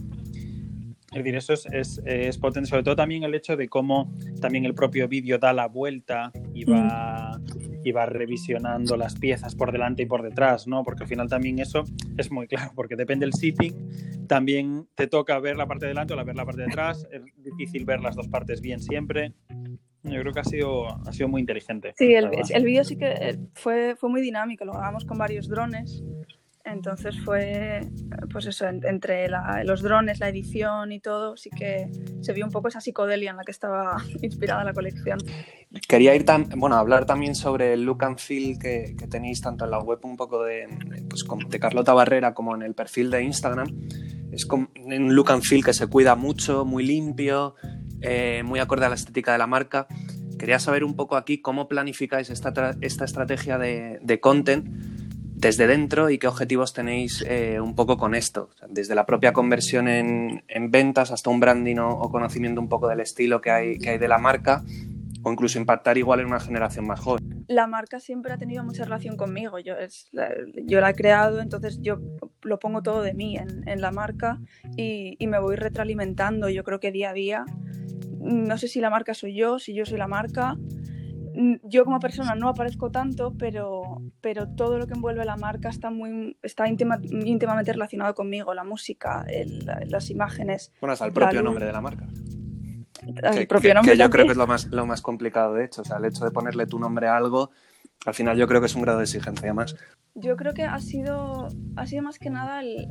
es 1.13 1.19
decir, 1.19 1.37
eso 1.37 1.53
es, 1.53 2.39
potente, 2.39 2.71
sobre 2.71 2.83
todo 2.83 2.97
también 2.97 3.23
el 3.23 3.35
hecho 3.35 3.55
de 3.55 3.69
cómo 3.69 4.11
también 4.41 4.65
el 4.65 4.75
propio 4.75 5.09
vídeo 5.09 5.39
da 5.39 5.53
la 5.53 5.69
vuelta 5.69 6.33
y 6.55 6.65
va, 6.65 7.39
y 7.85 7.93
va 7.93 8.07
revisionando 8.07 8.97
las 8.97 9.17
piezas 9.17 9.55
por 9.55 9.73
delante 9.73 10.05
y 10.05 10.07
por 10.07 10.23
detrás, 10.23 10.67
¿no? 10.67 10.83
Porque 10.83 11.03
al 11.03 11.09
final 11.09 11.29
también 11.29 11.59
eso 11.59 11.85
es 12.17 12.33
muy 12.33 12.47
claro, 12.47 12.73
porque 12.75 12.97
depende 12.97 13.27
del 13.27 13.35
sitting, 13.35 14.27
también 14.27 14.89
te 14.95 15.07
toca 15.07 15.39
ver 15.39 15.57
la 15.57 15.67
parte 15.67 15.85
de 15.85 15.91
delante 15.91 16.15
o 16.15 16.17
la 16.17 16.25
ver 16.25 16.35
la 16.35 16.47
parte 16.47 16.63
de 16.63 16.69
atrás, 16.69 17.07
es 17.13 17.23
difícil 17.45 17.85
ver 17.85 18.01
las 18.01 18.17
dos 18.17 18.29
partes 18.29 18.63
bien 18.63 18.81
siempre. 18.81 19.35
Yo 20.04 20.20
creo 20.20 20.32
que 20.32 20.40
ha 20.40 20.44
sido, 20.44 20.88
ha 20.88 21.12
sido 21.12 21.28
muy 21.28 21.40
inteligente. 21.40 21.94
Sí, 21.96 22.14
el, 22.14 22.31
el 22.49 22.64
vídeo 22.64 22.84
sí 22.84 22.96
que 22.96 23.12
eh, 23.12 23.38
fue, 23.54 23.94
fue 23.96 24.08
muy 24.10 24.20
dinámico, 24.20 24.64
lo 24.64 24.72
grabamos 24.72 25.04
con 25.04 25.19
varios 25.19 25.49
drones 25.49 26.02
entonces 26.64 27.19
fue, 27.25 27.81
pues 28.31 28.46
eso, 28.46 28.66
entre 28.66 29.28
los 29.64 29.82
drones, 29.82 30.20
la 30.20 30.28
edición 30.28 30.93
y 30.93 31.00
todo, 31.00 31.37
sí 31.37 31.50
que 31.50 31.90
se 32.20 32.32
vio 32.32 32.44
un 32.44 32.52
poco 32.52 32.69
esa 32.69 32.81
psicodelia 32.81 33.31
en 33.31 33.37
la 33.37 33.43
que 33.43 33.50
estaba 33.50 33.96
inspirada 34.22 34.62
la 34.62 34.72
colección. 34.72 35.19
Quería 35.88 36.14
ir 36.14 36.25
tan, 36.25 36.49
bueno, 36.56 36.76
hablar 36.76 37.04
también 37.04 37.34
sobre 37.34 37.72
el 37.72 37.84
look 37.84 38.04
and 38.04 38.19
feel 38.19 38.58
que, 38.58 38.94
tenéis 39.10 39.40
tanto 39.40 39.64
en 39.64 39.72
la 39.72 39.81
web 39.81 39.99
un 40.04 40.16
poco 40.16 40.44
de, 40.44 40.69
pues, 41.08 41.25
de 41.49 41.58
Carlota 41.58 41.94
Barrera 41.94 42.32
como 42.32 42.54
en 42.54 42.62
el 42.62 42.75
perfil 42.75 43.10
de 43.10 43.25
Instagram. 43.25 43.66
Es 44.31 44.46
un 44.46 45.14
look 45.14 45.32
and 45.32 45.43
feel 45.43 45.64
que 45.64 45.75
se 45.75 45.88
cuida 45.88 46.14
mucho, 46.14 46.64
muy 46.64 46.87
limpio, 46.87 47.54
eh, 48.02 48.42
muy 48.44 48.61
acorde 48.61 48.87
a 48.87 48.88
la 48.88 48.94
estética 48.94 49.32
de 49.32 49.38
la 49.38 49.47
marca. 49.47 49.87
Quería 50.38 50.59
saber 50.59 50.85
un 50.85 50.97
poco 50.97 51.16
aquí 51.16 51.38
cómo 51.38 51.68
planificáis 51.68 52.30
esta, 52.30 52.76
esta 52.80 53.04
estrategia 53.04 53.59
de, 53.59 53.99
de 54.02 54.21
content 54.21 54.66
desde 55.42 55.66
dentro 55.66 56.09
y 56.09 56.18
qué 56.18 56.28
objetivos 56.28 56.73
tenéis 56.73 57.25
eh, 57.28 57.61
un 57.61 57.75
poco 57.75 57.99
con 57.99 58.14
esto, 58.14 58.49
desde 58.68 58.94
la 58.94 59.06
propia 59.06 59.32
conversión 59.32 59.88
en, 59.88 60.42
ventas 60.71 61.11
hasta 61.11 61.30
un 61.30 61.40
branding 61.40 61.76
o, 61.78 62.11
conocimiento 62.11 62.61
un 62.61 62.68
poco 62.68 62.87
del 62.87 63.00
estilo 63.00 63.40
que 63.40 63.50
hay, 63.50 63.78
que 63.78 63.90
hay 63.90 63.99
de 63.99 64.06
la 64.06 64.18
marca 64.18 64.62
o 65.23 65.33
incluso 65.33 65.59
impactar 65.59 65.99
igual 65.99 66.21
en 66.21 66.26
una 66.26 66.41
generación 66.41 66.87
más 66.87 67.00
joven. 67.00 67.45
La 67.49 67.67
marca 67.67 68.00
siempre 68.00 68.33
ha 68.33 68.38
tenido 68.38 68.64
mucha 68.64 68.85
relación 68.85 69.17
conmigo, 69.17 69.59
yo, 69.59 69.75
es, 69.75 70.09
la, 70.12 70.31
yo 70.64 70.81
la 70.81 70.91
he 70.91 70.95
creado, 70.95 71.41
entonces 71.41 71.79
yo 71.81 71.99
lo 72.43 72.59
pongo 72.59 72.83
todo 72.83 73.02
de 73.02 73.14
mí 73.14 73.37
en, 73.37 73.69
en 73.69 73.81
la 73.81 73.91
marca 73.91 74.41
y, 74.76 75.17
y 75.19 75.26
me 75.26 75.38
voy 75.38 75.57
retroalimentando, 75.57 76.49
yo 76.49 76.64
creo 76.64 76.81
que 76.81 76.93
día 76.93 77.11
a 77.11 77.12
día, 77.12 77.45
no 78.21 78.57
sé 78.59 78.69
si 78.69 78.81
la 78.81 78.91
marca 78.91 79.14
soy 79.14 79.35
yo, 79.35 79.59
si 79.59 79.75
yo 79.75 79.85
soy 79.85 79.99
la 79.99 80.09
marca, 80.09 80.57
yo 81.62 81.85
como 81.85 81.99
persona 81.99 82.35
no 82.35 82.49
aparezco 82.49 82.91
tanto, 82.91 83.35
pero, 83.38 84.02
pero 84.21 84.49
todo 84.49 84.79
lo 84.79 84.87
que 84.87 84.95
envuelve 84.95 85.25
la 85.25 85.37
marca 85.37 85.69
está, 85.71 85.91
muy, 85.91 86.37
está 86.43 86.69
íntimamente 86.69 87.73
relacionado 87.73 88.14
conmigo, 88.14 88.55
la 88.55 88.64
música, 88.64 89.25
las 89.87 90.11
imágenes. 90.11 90.73
Bueno, 90.81 90.93
hasta 90.93 91.07
el 91.07 91.12
propio 91.12 91.43
nombre 91.43 91.67
de 91.67 91.73
la 91.73 91.81
marca. 91.81 92.07
El 93.06 93.47
propio 93.47 93.75
nombre. 93.75 93.92
Que 93.92 93.99
yo 93.99 94.11
creo 94.11 94.26
que 94.26 94.32
es 94.32 94.38
lo 94.38 94.47
más, 94.47 94.66
lo 94.66 94.87
más 94.87 95.02
complicado, 95.02 95.54
de 95.54 95.64
hecho. 95.64 95.82
O 95.82 95.85
sea, 95.85 95.99
el 95.99 96.04
hecho 96.04 96.25
de 96.25 96.30
ponerle 96.30 96.66
tu 96.66 96.78
nombre 96.78 97.09
a 97.09 97.16
algo, 97.16 97.50
al 98.06 98.14
final 98.14 98.37
yo 98.37 98.47
creo 98.47 98.61
que 98.61 98.66
es 98.66 98.75
un 98.75 98.82
grado 98.82 98.99
de 98.99 99.04
exigencia 99.04 99.52
más. 99.54 99.76
Yo 100.14 100.37
creo 100.37 100.54
que 100.54 100.64
ha 100.64 100.78
sido, 100.78 101.49
ha 101.76 101.87
sido 101.87 102.02
más 102.02 102.18
que 102.18 102.30
nada 102.30 102.61
el, 102.61 102.88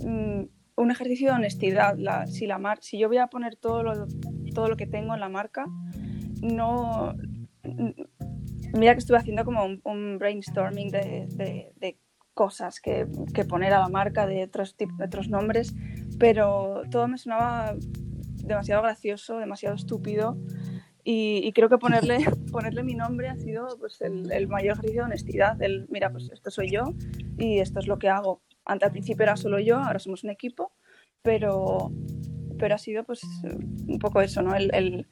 mm, 0.00 0.48
un 0.76 0.90
ejercicio 0.90 1.30
de 1.30 1.36
honestidad. 1.36 1.96
La, 1.96 2.26
si, 2.26 2.46
la 2.46 2.58
mar, 2.58 2.78
si 2.80 2.98
yo 2.98 3.08
voy 3.08 3.18
a 3.18 3.26
poner 3.28 3.56
todo 3.56 3.82
lo, 3.82 4.06
todo 4.54 4.68
lo 4.68 4.76
que 4.76 4.86
tengo 4.86 5.14
en 5.14 5.20
la 5.20 5.28
marca, 5.28 5.66
no, 6.42 7.14
mira 8.74 8.92
que 8.92 8.98
estuve 8.98 9.18
haciendo 9.18 9.44
como 9.44 9.64
un, 9.64 10.18
brainstorming 10.18 10.90
de, 10.90 11.98
cosas 12.34 12.80
que, 12.80 13.06
poner 13.48 13.72
a 13.72 13.80
la 13.80 13.88
marca, 13.88 14.26
de 14.26 14.44
otros, 14.44 14.76
de 14.76 14.86
otros 15.02 15.28
nombres, 15.28 15.74
pero 16.18 16.82
todo 16.90 17.08
me 17.08 17.16
sonaba 17.16 17.74
demasiado 18.46 18.82
gracioso, 18.82 19.38
demasiado 19.38 19.74
estúpido. 19.74 20.36
Y, 21.08 21.52
creo 21.52 21.68
que 21.68 21.78
ponerle, 21.78 22.18
ponerle 22.52 22.82
mi 22.82 22.96
nombre 22.96 23.28
ha 23.28 23.36
sido 23.36 23.68
pues, 23.78 24.00
el, 24.00 24.48
mayor 24.48 24.72
ejercicio 24.72 25.02
de 25.02 25.06
honestidad. 25.06 25.62
El, 25.62 25.86
mira, 25.88 26.10
pues 26.10 26.28
esto 26.32 26.50
soy 26.50 26.70
yo 26.70 26.94
y 27.38 27.60
esto 27.60 27.78
es 27.78 27.86
lo 27.86 27.98
que 27.98 28.08
hago. 28.08 28.42
Antes 28.64 28.86
al 28.86 28.92
principio 28.92 29.22
era 29.22 29.36
solo 29.36 29.60
yo, 29.60 29.76
ahora 29.76 30.00
somos 30.00 30.24
un 30.24 30.30
equipo, 30.30 30.72
pero 31.22 31.92
pero 32.58 32.74
ha 32.74 32.78
sido 32.78 33.04
pues 33.04 33.22
un 33.88 33.98
poco 33.98 34.20
eso, 34.20 34.42
¿no? 34.42 34.54
El, 34.54 35.06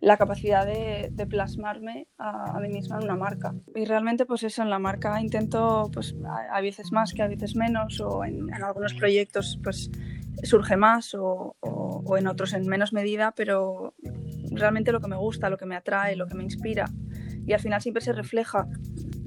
la 0.00 0.16
capacidad 0.16 0.66
de, 0.66 1.26
plasmarme 1.28 2.08
a, 2.18 2.58
mí 2.60 2.68
misma 2.68 2.98
en 2.98 3.04
una 3.04 3.16
marca. 3.16 3.54
Y 3.74 3.84
realmente 3.84 4.26
pues 4.26 4.42
eso, 4.42 4.62
en 4.62 4.70
la 4.70 4.78
marca 4.78 5.20
intento 5.20 5.90
pues 5.92 6.14
a, 6.52 6.60
veces 6.60 6.92
más 6.92 7.12
que 7.12 7.22
a 7.22 7.28
veces 7.28 7.56
menos 7.56 8.00
o 8.00 8.24
en, 8.24 8.52
algunos 8.52 8.94
proyectos 8.94 9.58
pues 9.62 9.90
surge 10.42 10.76
más 10.76 11.14
o, 11.14 11.56
o, 11.60 12.16
en 12.16 12.26
otros 12.26 12.52
en 12.52 12.66
menos 12.66 12.92
medida, 12.92 13.32
pero 13.32 13.94
realmente 14.50 14.92
lo 14.92 15.00
que 15.00 15.08
me 15.08 15.16
gusta, 15.16 15.50
lo 15.50 15.56
que 15.56 15.66
me 15.66 15.76
atrae, 15.76 16.16
lo 16.16 16.26
que 16.26 16.34
me 16.34 16.44
inspira 16.44 16.86
y 17.48 17.54
al 17.54 17.60
final 17.60 17.80
siempre 17.80 18.02
se 18.02 18.12
refleja 18.12 18.68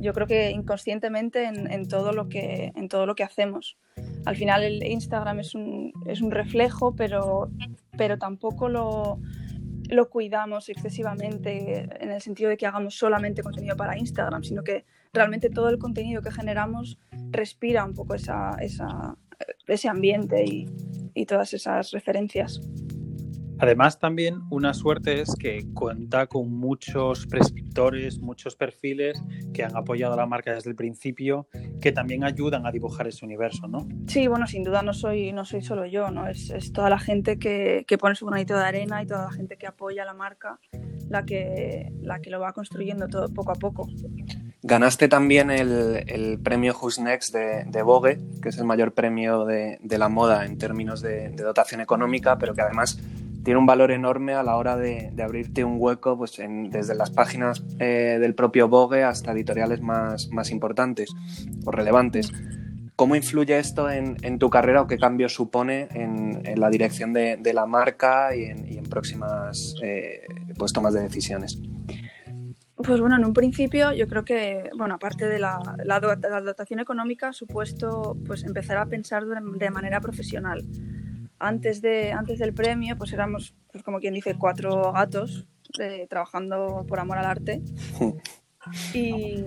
yo 0.02 0.14
creo 0.14 0.28
que 0.28 0.52
inconscientemente 0.52 1.46
en, 1.46 1.88
todo, 1.88 2.12
lo 2.12 2.28
que, 2.28 2.72
en 2.76 2.90
todo 2.90 3.06
lo 3.06 3.16
que 3.16 3.24
hacemos. 3.24 3.78
Al 4.26 4.36
final 4.36 4.64
el 4.64 4.84
Instagram 4.84 5.40
es 5.40 5.56
un, 5.56 5.94
es 6.08 6.22
un 6.22 6.32
reflejo, 6.32 6.96
pero, 6.96 7.50
pero 7.98 8.18
tampoco 8.18 8.68
lo, 8.68 9.20
lo 9.90 10.10
cuidamos 10.10 10.70
excesivamente 10.70 11.88
en 12.04 12.12
el 12.12 12.22
sentido 12.22 12.50
de 12.50 12.58
que 12.58 12.66
hagamos 12.66 12.96
solamente 12.96 13.44
contenido 13.44 13.78
para 13.78 13.98
Instagram, 13.98 14.44
sino 14.44 14.64
que 14.64 14.86
realmente 15.14 15.50
todo 15.50 15.70
el 15.70 15.78
contenido 15.78 16.22
que 16.22 16.32
generamos 16.32 16.98
respira 17.30 17.86
un 17.86 17.94
poco 17.94 18.16
esa, 18.16 18.56
esa, 18.60 19.16
ese 19.68 19.88
ambiente 19.88 20.44
y, 20.46 20.68
y 21.14 21.26
todas 21.26 21.54
esas 21.54 21.92
referencias. 21.92 22.62
Además, 23.62 24.00
también 24.00 24.42
una 24.50 24.74
suerte 24.74 25.22
es 25.22 25.36
que 25.36 25.68
cuenta 25.76 26.26
con 26.26 26.52
muchos 26.52 27.28
prescriptores, 27.28 28.18
muchos 28.18 28.56
perfiles 28.56 29.22
que 29.54 29.64
han 29.64 29.78
apoyado 29.78 30.14
a 30.14 30.18
la 30.18 30.26
marca 30.26 30.52
desde 30.52 30.72
el 30.72 30.76
principio, 30.76 31.48
que 31.80 31.92
también 31.92 32.24
ayudan 32.24 32.66
a 32.66 32.72
dibujar 32.72 33.06
ese 33.06 33.24
universo, 33.24 33.68
¿no? 33.68 33.88
Sí, 34.08 34.26
bueno, 34.26 34.48
sin 34.48 34.64
duda 34.64 34.82
no 34.82 34.96
soy, 34.96 35.32
no 35.32 35.46
soy 35.46 35.62
solo 35.62 35.86
yo, 35.86 36.10
¿no? 36.10 36.28
Es, 36.28 36.50
es 36.50 36.74
toda 36.74 36.90
la 36.90 36.98
gente 36.98 37.38
que, 37.38 37.86
que, 37.88 38.00
pone 38.00 38.16
su 38.16 38.26
granito 38.26 38.58
de 38.58 38.64
arena 38.64 39.04
y 39.04 39.06
toda 39.06 39.26
la 39.26 39.32
gente 39.32 39.58
que 39.58 39.68
apoya 39.68 40.02
a 40.02 40.06
la 40.08 40.16
marca 40.16 40.60
la 41.08 41.24
que, 41.24 41.94
la 42.02 42.20
que 42.20 42.32
lo 42.32 42.40
va 42.40 42.54
construyendo 42.54 43.08
todo 43.10 43.32
poco 43.32 43.52
a 43.52 43.56
poco. 43.56 43.88
Ganaste 44.64 45.08
también 45.08 45.52
el, 45.52 46.04
el 46.08 46.40
premio 46.40 46.74
Who's 46.74 46.98
Next 46.98 47.32
de, 47.32 47.66
de, 47.66 47.82
Vogue, 47.84 48.20
que 48.42 48.50
es 48.50 48.58
el 48.58 48.66
mayor 48.66 48.94
premio 48.94 49.46
de, 49.46 49.78
de 49.84 49.98
la 50.00 50.10
moda 50.10 50.46
en 50.46 50.58
términos 50.58 51.02
de, 51.02 51.30
de 51.30 51.44
dotación 51.44 51.82
económica, 51.82 52.40
pero 52.40 52.56
que 52.56 52.62
además 52.62 53.00
tiene 53.44 53.60
un 53.60 53.66
valor 53.66 53.92
enorme 53.92 54.34
a 54.34 54.44
la 54.44 54.56
hora 54.56 54.78
de, 54.78 55.12
abrirte 55.22 55.64
un 55.64 55.76
hueco 55.80 56.18
pues, 56.18 56.38
desde 56.38 56.96
las 56.96 57.12
páginas 57.12 57.64
eh, 57.80 58.18
del 58.20 58.36
propio 58.36 58.68
Vogue 58.68 59.04
hasta 59.04 59.32
editoriales 59.32 59.82
más, 59.82 60.30
más 60.32 60.52
importantes 60.52 61.10
o 61.66 61.72
relevantes. 61.72 62.32
¿Cómo 62.96 63.16
influye 63.16 63.58
esto 63.58 63.90
en, 63.90 64.38
tu 64.38 64.50
carrera 64.52 64.84
o 64.84 64.88
qué 64.88 64.98
cambio 64.98 65.28
supone 65.28 65.88
en, 65.92 66.44
la 66.60 66.70
dirección 66.70 67.14
de, 67.14 67.52
la 67.54 67.66
marca 67.66 68.36
y 68.36 68.44
en, 68.44 68.84
próximas 68.84 69.74
eh, 69.82 70.22
pues, 70.58 70.72
tomas 70.72 70.94
de 70.94 71.02
decisiones? 71.02 71.60
Pues 72.76 73.00
bueno, 73.00 73.16
en 73.16 73.26
un 73.26 73.34
principio 73.34 73.92
yo 73.94 74.08
creo 74.08 74.24
que, 74.24 74.70
bueno, 74.78 74.96
aparte 74.96 75.28
de 75.28 75.40
la, 75.40 75.60
la, 75.84 76.00
dotación 76.00 76.80
económica, 76.80 77.34
supuesto 77.34 78.18
pues, 78.26 78.44
empezar 78.44 78.78
a 78.78 78.86
pensar 78.86 79.26
de 79.26 79.72
manera 79.72 80.00
profesional 80.00 80.64
antes, 81.42 81.82
de, 81.82 82.12
antes 82.12 82.40
del 82.40 82.54
premio, 82.54 82.98
pues 82.98 83.12
éramos, 83.14 83.56
pues 83.72 83.84
como 83.84 84.00
quien 84.00 84.14
dice, 84.14 84.36
cuatro 84.38 84.94
gatos 84.94 85.48
eh, 85.80 86.08
trabajando 86.10 86.86
por 86.88 87.00
amor 87.00 87.18
al 87.18 87.26
arte. 87.26 87.62
Y, 88.94 89.44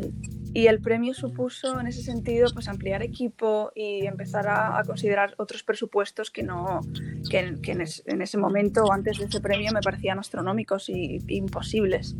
y, 0.54 0.66
el 0.66 0.80
premio 0.80 1.14
supuso, 1.14 1.78
en 1.78 1.86
ese 1.86 2.02
sentido, 2.02 2.48
pues 2.52 2.66
ampliar 2.66 3.00
equipo 3.04 3.70
y 3.72 4.06
empezar 4.06 4.48
a, 4.48 4.82
considerar 4.84 5.34
otros 5.36 5.62
presupuestos 5.62 6.32
que, 6.32 6.42
no, 6.42 6.80
que, 7.30 7.54
que 7.62 7.72
en, 7.72 7.84
en, 8.06 8.22
ese 8.22 8.38
momento 8.38 8.82
o 8.82 8.92
antes 8.92 9.18
de 9.18 9.26
ese 9.26 9.40
premio 9.40 9.70
me 9.72 9.82
parecían 9.82 10.18
astronómicos 10.18 10.88
y, 10.88 11.18
imposibles. 11.28 12.16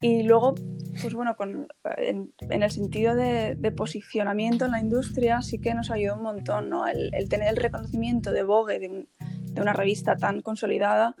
Y 0.00 0.24
luego, 0.24 0.54
pues 1.00 1.14
bueno, 1.14 1.36
con, 1.36 1.68
en, 1.96 2.32
el 2.50 2.70
sentido 2.70 3.14
de, 3.14 3.56
posicionamiento 3.74 4.66
en 4.66 4.72
la 4.72 4.80
industria 4.80 5.40
sí 5.40 5.58
que 5.58 5.74
nos 5.74 5.90
ayudó 5.90 6.16
un 6.16 6.22
montón, 6.22 6.68
¿no? 6.68 6.86
El, 6.86 7.10
tener 7.28 7.48
el 7.48 7.56
reconocimiento 7.56 8.30
de 8.32 8.42
Vogue, 8.42 8.78
de, 8.78 9.06
una 9.60 9.72
revista 9.72 10.16
tan 10.16 10.42
consolidada, 10.42 11.16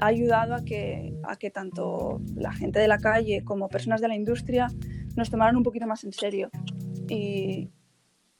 ha 0.00 0.06
ayudado 0.06 0.54
a 0.54 0.64
que, 0.64 1.14
a 1.22 1.36
que 1.36 1.50
tanto 1.50 2.20
la 2.34 2.52
gente 2.52 2.80
de 2.80 2.88
la 2.88 2.98
calle 2.98 3.44
como 3.44 3.68
personas 3.68 4.00
de 4.00 4.08
la 4.08 4.16
industria 4.16 4.68
nos 5.16 5.30
tomaran 5.30 5.56
un 5.56 5.62
poquito 5.62 5.86
más 5.86 6.02
en 6.02 6.12
serio. 6.12 6.50
Y, 7.08 7.70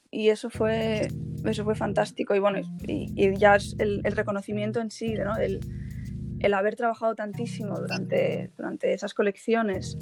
y 0.09 0.29
eso 0.29 0.49
fue, 0.49 1.07
eso 1.45 1.63
fue 1.63 1.75
fantástico. 1.75 2.35
Y 2.35 2.39
bueno, 2.39 2.59
y, 2.85 3.37
ya 3.37 3.55
es 3.55 3.75
el, 3.79 4.01
el, 4.03 4.11
reconocimiento 4.11 4.81
en 4.81 4.91
sí, 4.91 5.13
¿no? 5.13 5.37
El, 5.37 5.61
el 6.41 6.53
haber 6.53 6.75
trabajado 6.75 7.15
tantísimo 7.15 7.79
durante, 7.79 8.51
durante 8.57 8.93
esas 8.93 9.13
colecciones, 9.13 9.97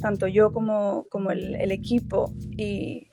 tanto 0.00 0.26
yo 0.26 0.52
como, 0.52 1.06
como 1.10 1.30
el, 1.30 1.54
el 1.54 1.72
equipo, 1.72 2.32
y 2.56 3.08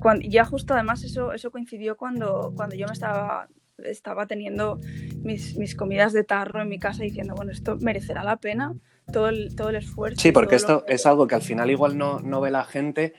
cuando, 0.00 0.26
ya 0.28 0.44
justo 0.44 0.74
además 0.74 1.02
eso, 1.04 1.32
eso 1.32 1.50
coincidió 1.50 1.96
cuando, 1.96 2.52
cuando 2.54 2.76
yo 2.76 2.86
me 2.86 2.92
estaba, 2.92 3.48
estaba 3.78 4.26
teniendo 4.26 4.78
mis, 5.22 5.56
mis 5.56 5.74
comidas 5.74 6.12
de 6.12 6.24
tarro 6.24 6.62
en 6.62 6.68
mi 6.68 6.78
casa 6.78 7.02
diciendo, 7.02 7.34
bueno, 7.34 7.52
esto 7.52 7.76
merecerá 7.80 8.22
la 8.22 8.36
pena, 8.36 8.74
todo 9.12 9.28
el, 9.28 9.54
todo 9.56 9.70
el 9.70 9.76
esfuerzo. 9.76 10.20
Sí, 10.20 10.32
porque 10.32 10.56
esto 10.56 10.84
es 10.86 11.06
algo 11.06 11.26
que 11.26 11.34
al 11.34 11.42
final 11.42 11.70
igual 11.70 11.96
no, 11.96 12.20
no 12.20 12.40
ve 12.40 12.50
la 12.50 12.64
gente, 12.64 13.14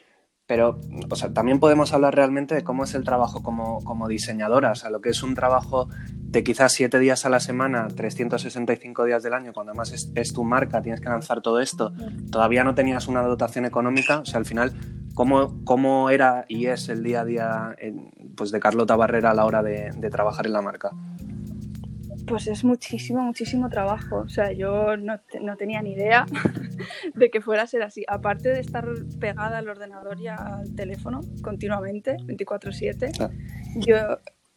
pero 0.47 0.79
o 1.09 1.15
sea, 1.15 1.33
también 1.33 1.59
podemos 1.59 1.93
hablar 1.93 2.15
realmente 2.15 2.55
de 2.55 2.63
cómo 2.63 2.83
es 2.83 2.93
el 2.93 3.03
trabajo 3.03 3.41
como, 3.41 3.83
como 3.83 4.07
diseñadora, 4.07 4.71
o 4.71 4.75
sea, 4.75 4.89
lo 4.89 5.01
que 5.01 5.09
es 5.09 5.23
un 5.23 5.33
trabajo 5.33 5.89
de 6.13 6.43
quizás 6.43 6.73
siete 6.73 6.99
días 6.99 7.25
a 7.25 7.29
la 7.29 7.39
semana, 7.39 7.87
365 7.87 9.05
días 9.05 9.23
del 9.23 9.33
año, 9.33 9.53
cuando 9.53 9.71
además 9.71 9.91
es, 9.91 10.33
tu 10.33 10.43
marca, 10.43 10.81
tienes 10.81 11.01
que 11.01 11.09
lanzar 11.09 11.41
todo 11.41 11.59
esto, 11.59 11.93
todavía 12.31 12.63
no 12.63 12.75
tenías 12.75 13.07
una 13.07 13.21
dotación 13.23 13.65
económica, 13.65 14.19
o 14.19 14.25
sea, 14.25 14.39
al 14.39 14.45
final, 14.45 14.73
¿cómo, 15.13 15.63
cómo 15.63 16.09
era 16.09 16.45
y 16.47 16.67
es 16.67 16.89
el 16.89 17.03
día 17.03 17.21
a 17.21 17.25
día 17.25 17.75
pues 18.35 18.51
de 18.51 18.59
Carlota 18.59 18.95
Barrera 18.95 19.31
a 19.31 19.33
la 19.33 19.45
hora 19.45 19.63
de, 19.63 19.91
de 19.95 20.09
trabajar 20.09 20.45
en 20.45 20.53
la 20.53 20.61
marca? 20.61 20.91
Pues 22.27 22.47
es 22.47 22.63
muchísimo, 22.63 23.21
muchísimo 23.21 23.69
trabajo. 23.69 24.17
O 24.17 24.29
sea, 24.29 24.51
yo 24.51 24.97
no, 24.97 25.19
no, 25.41 25.57
tenía 25.57 25.81
ni 25.81 25.93
idea 25.93 26.25
de 27.15 27.29
que 27.29 27.41
fuera 27.41 27.63
a 27.63 27.67
ser 27.67 27.83
así. 27.83 28.03
Aparte 28.07 28.49
de 28.49 28.59
estar 28.59 28.87
pegada 29.19 29.57
al 29.57 29.69
ordenador 29.69 30.19
y 30.19 30.27
al 30.27 30.73
teléfono 30.75 31.21
continuamente, 31.41 32.17
24/7, 32.17 33.21
ah. 33.21 33.29
yo, 33.75 33.95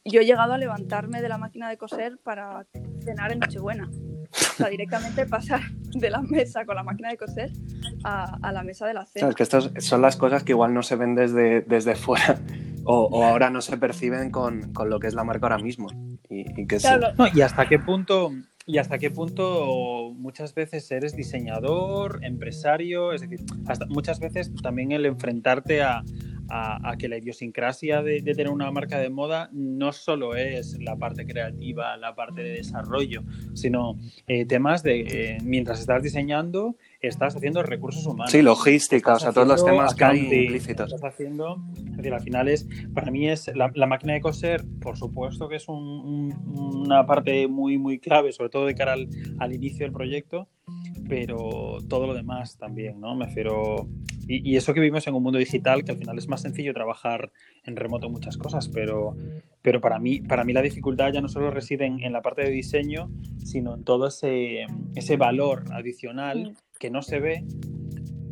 yo 0.04 0.20
he 0.20 0.24
llegado 0.24 0.54
a 0.54 0.58
levantarme 0.58 1.20
de 1.20 1.28
la 1.28 1.38
máquina 1.38 1.68
de 1.68 1.76
coser 1.76 2.18
para 2.18 2.66
cenar 3.04 3.32
en 3.32 3.40
Nochebuena. 3.40 3.90
O 4.30 4.56
sea, 4.56 4.68
directamente 4.68 5.26
pasar 5.26 5.60
de 5.94 6.10
la 6.10 6.20
mesa 6.20 6.64
con 6.64 6.76
la 6.76 6.82
máquina 6.82 7.10
de 7.10 7.16
coser 7.16 7.50
a, 8.04 8.38
a 8.42 8.52
la 8.52 8.62
mesa 8.62 8.86
de 8.86 8.94
la 8.94 9.06
cena. 9.06 9.20
Claro, 9.20 9.30
es 9.30 9.36
que 9.36 9.42
estas 9.42 9.70
son 9.78 10.02
las 10.02 10.16
cosas 10.16 10.44
que 10.44 10.52
igual 10.52 10.74
no 10.74 10.82
se 10.82 10.96
ven 10.96 11.14
desde, 11.14 11.62
desde 11.62 11.94
fuera 11.94 12.38
o, 12.90 13.24
ahora 13.24 13.50
no 13.50 13.60
se 13.60 13.76
perciben 13.76 14.30
con, 14.30 14.72
con, 14.72 14.88
lo 14.88 14.98
que 14.98 15.08
es 15.08 15.14
la 15.14 15.24
marca 15.24 15.46
ahora 15.46 15.58
mismo. 15.58 15.88
Y, 16.30 16.66
que 16.66 16.78
y 17.34 17.40
hasta 17.40 17.68
qué 17.68 17.78
punto 17.78 18.32
y 18.66 18.78
hasta 18.78 18.98
qué 18.98 19.10
punto 19.10 20.12
muchas 20.14 20.54
veces 20.54 20.90
eres 20.90 21.16
diseñador, 21.16 22.20
empresario, 22.22 23.12
es 23.12 23.22
decir, 23.22 23.40
hasta 23.66 23.86
muchas 23.86 24.20
veces 24.20 24.52
también 24.62 24.92
el 24.92 25.06
enfrentarte 25.06 25.82
a, 25.82 26.02
a, 26.48 26.96
que 26.98 27.08
la 27.08 27.18
idiosincrasia 27.18 28.02
de, 28.02 28.22
tener 28.22 28.48
una 28.48 28.70
marca 28.70 28.98
de 28.98 29.10
moda 29.10 29.50
no 29.52 29.92
solo 29.92 30.34
es 30.34 30.78
la 30.80 30.96
parte 30.96 31.26
creativa, 31.26 31.96
la 31.96 32.14
parte 32.14 32.42
de 32.42 32.50
desarrollo, 32.50 33.22
sino 33.54 33.98
eh, 34.26 34.46
temas 34.46 34.82
de 34.82 35.00
eh, 35.00 35.38
mientras 35.42 35.80
estás 35.80 36.02
diseñando, 36.02 36.76
estás 37.00 37.36
haciendo 37.36 37.62
recursos 37.62 38.04
humanos. 38.06 38.32
Sí, 38.32 38.42
logística, 38.42 39.14
o 39.14 39.18
sea, 39.18 39.32
todos 39.32 39.46
los 39.46 39.64
temas 39.64 39.94
que 39.94 40.04
hay 40.04 40.20
implícitos. 40.20 40.92
Estás 40.92 41.14
haciendo, 41.14 41.62
es 41.76 41.96
decir, 41.96 42.12
al 42.12 42.20
final 42.20 42.48
es, 42.48 42.66
para 42.94 43.10
mí 43.10 43.28
es 43.28 43.50
la, 43.54 43.86
máquina 43.86 44.14
de 44.14 44.20
coser, 44.20 44.64
por 44.80 44.96
supuesto 44.96 45.48
que 45.48 45.56
es 45.56 45.66
una 45.68 47.06
parte 47.06 47.46
muy, 47.46 47.78
muy 47.78 47.98
clave, 47.98 48.32
sobre 48.32 48.50
todo 48.50 48.66
de 48.66 48.74
cara 48.74 48.94
al, 48.94 49.08
al 49.38 49.54
inicio 49.54 49.86
del 49.86 49.92
proyecto, 49.92 50.48
pero 51.08 51.78
todo 51.88 52.06
lo 52.06 52.14
demás 52.14 52.58
también, 52.58 53.00
¿no? 53.00 53.14
Me 53.14 53.26
refiero. 53.26 53.88
Y, 54.30 54.56
eso 54.56 54.74
que 54.74 54.80
vivimos 54.80 55.06
en 55.06 55.14
un 55.14 55.22
mundo 55.22 55.38
digital, 55.38 55.84
que 55.84 55.92
al 55.92 55.96
final 55.96 56.18
es 56.18 56.28
más 56.28 56.42
sencillo 56.42 56.74
trabajar 56.74 57.32
en 57.64 57.76
remoto 57.76 58.10
muchas 58.10 58.36
cosas, 58.36 58.68
pero, 58.68 59.16
pero 59.62 59.80
para, 59.80 59.98
mí, 59.98 60.20
para 60.20 60.44
mí 60.44 60.52
la 60.52 60.60
dificultad 60.60 61.14
ya 61.14 61.22
no 61.22 61.28
solo 61.28 61.50
reside 61.50 61.86
en, 61.86 62.12
la 62.12 62.20
parte 62.20 62.42
de 62.42 62.50
diseño, 62.50 63.10
sino 63.42 63.74
en 63.74 63.84
todo 63.84 64.08
ese, 64.08 64.66
ese 64.94 65.16
valor 65.16 65.64
adicional 65.72 66.50
mm. 66.50 66.67
Que 66.78 66.90
no 66.90 67.02
se 67.02 67.20
ve, 67.20 67.44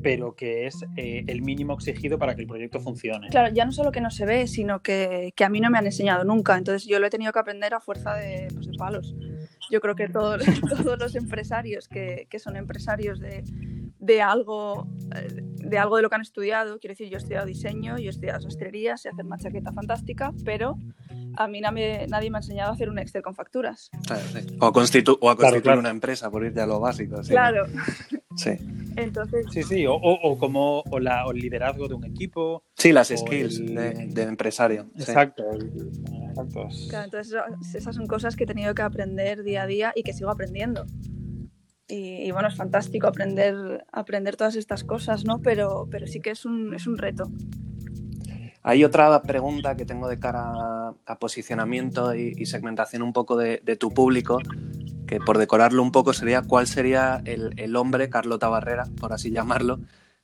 pero 0.03 0.37
que 0.37 0.67
es 0.67 0.85
eh, 0.97 1.25
el 1.27 1.43
mínimo 1.43 1.75
exigido 1.75 2.19
para 2.19 2.37
que 2.37 2.43
el 2.43 2.47
proyecto 2.47 2.81
funcione. 2.81 3.29
Claro, 3.29 3.53
ya 3.53 3.65
no 3.65 3.73
solo 3.73 3.91
que 3.91 4.01
no 4.01 4.11
se 4.11 4.25
ve, 4.25 4.47
sino 4.47 4.81
que, 4.81 5.33
que, 5.35 5.45
a 5.45 5.49
mí 5.49 5.61
no 5.61 5.69
me 5.69 5.79
han 5.79 5.87
enseñado 5.87 6.25
nunca, 6.25 6.57
entonces 6.57 6.87
yo 6.87 7.01
lo 7.01 7.07
he 7.07 7.11
tenido 7.11 7.33
que 7.33 7.39
aprender 7.39 7.75
a 7.75 7.81
fuerza 7.81 8.15
de, 8.15 8.49
pues, 8.55 8.67
de 8.67 8.79
palos. 8.79 9.17
Yo 9.71 9.81
creo 9.81 9.97
que 9.97 10.09
todos, 10.09 10.45
todos 10.85 10.99
los 10.99 11.17
empresarios 11.17 11.89
que, 11.89 12.29
que 12.31 12.39
son 12.39 12.57
empresarios 12.57 13.19
de, 13.19 13.43
de, 13.99 14.23
algo, 14.23 14.87
eh, 15.17 15.43
de 15.43 15.79
algo 15.79 15.97
de 15.97 16.03
lo 16.03 16.09
que 16.09 16.15
han 16.15 16.23
estudiado, 16.23 16.79
quiero 16.79 16.93
decir, 16.93 17.09
yo 17.09 17.17
he 17.17 17.19
estudiado 17.19 17.47
diseño, 17.47 17.99
yo 17.99 18.07
he 18.07 18.11
estudiado 18.11 18.41
sastrería, 18.41 18.97
sé 18.97 19.09
hacer 19.09 19.25
una 19.25 19.39
chaqueta 19.39 19.73
fantástica, 19.73 20.33
pero 20.45 20.79
a 21.37 21.49
mí 21.49 21.61
nadie, 21.61 22.07
nadie 22.09 22.31
me 22.31 22.39
ha 22.39 22.41
enseñado 22.41 22.71
a 22.71 22.75
hacer 22.75 22.89
un 22.89 22.99
Excel 22.99 23.23
con 23.23 23.35
facturas. 23.35 23.91
Claro, 24.07 24.23
sí. 24.33 24.57
O, 24.61 24.73
constitu 24.73 25.19
o 25.21 25.31
a 25.31 25.37
constituir 25.37 25.63
claro. 25.63 25.81
una 25.81 25.91
empresa, 25.91 26.31
por 26.31 26.45
irte 26.45 26.61
a 26.61 26.67
lo 26.67 26.81
básico. 26.81 27.23
Sí. 27.23 27.31
Claro. 27.31 27.67
Sí. 28.37 28.51
Entonces, 28.97 29.47
Sí, 29.53 29.63
sí, 29.63 29.87
o, 29.87 29.95
o- 29.95 30.31
o 30.31 30.39
como 30.39 30.83
o 30.91 30.99
la, 30.99 31.27
o 31.27 31.33
el 31.33 31.39
liderazgo 31.39 31.87
de 31.89 31.95
un 31.95 32.05
equipo. 32.05 32.63
Sí, 32.75 32.93
las 32.93 33.09
skills 33.09 33.59
el- 33.59 33.75
de, 33.75 34.07
de 34.09 34.23
empresario. 34.23 34.87
Exacto. 34.97 35.43
exacto. 35.53 36.69
claro, 36.89 37.05
entonces 37.05 37.33
eso- 37.33 37.77
esas 37.79 37.95
son 37.95 38.07
cosas 38.07 38.37
que 38.37 38.45
he 38.45 38.47
tenido 38.47 38.75
que 38.75 38.83
aprender 38.83 39.43
día 39.43 39.63
a 39.63 39.67
día 39.67 39.93
y 39.95 40.03
que 40.03 40.13
sigo 40.13 40.31
aprendiendo. 40.31 40.87
Y, 41.89 42.27
y 42.27 42.31
bueno, 42.33 42.49
es 42.49 42.57
fantástico 42.57 43.07
aprender, 43.07 43.85
aprender 43.93 44.37
todas 44.37 44.57
estas 44.57 44.83
cosas, 44.83 45.25
¿no? 45.25 45.41
Pero, 45.41 45.87
pero 45.91 46.07
sí 46.07 46.21
que 46.21 46.31
es 46.31 46.45
un, 46.45 46.75
es 46.75 46.87
un 46.87 46.99
reto. 46.99 47.31
Hay 48.69 48.83
otra 48.83 49.23
pregunta 49.23 49.77
que 49.77 49.85
tengo 49.85 50.09
de 50.09 50.19
cara 50.19 50.89
a, 51.07 51.19
posicionamiento 51.21 52.17
y, 52.17 52.47
segmentación 52.47 53.03
un 53.03 53.13
poco 53.13 53.37
de, 53.37 53.59
tu 53.79 53.95
público, 53.95 54.41
que 55.07 55.21
por 55.21 55.39
decorarlo 55.39 55.85
un 55.85 55.93
poco 55.93 56.13
sería 56.13 56.43
cuál 56.43 56.67
sería 56.67 57.23
el, 57.27 57.77
hombre 57.77 58.11
Carlota 58.11 58.49
Barrera, 58.49 58.89
por 58.99 59.13
así 59.13 59.31
llamarlo, 59.31 59.79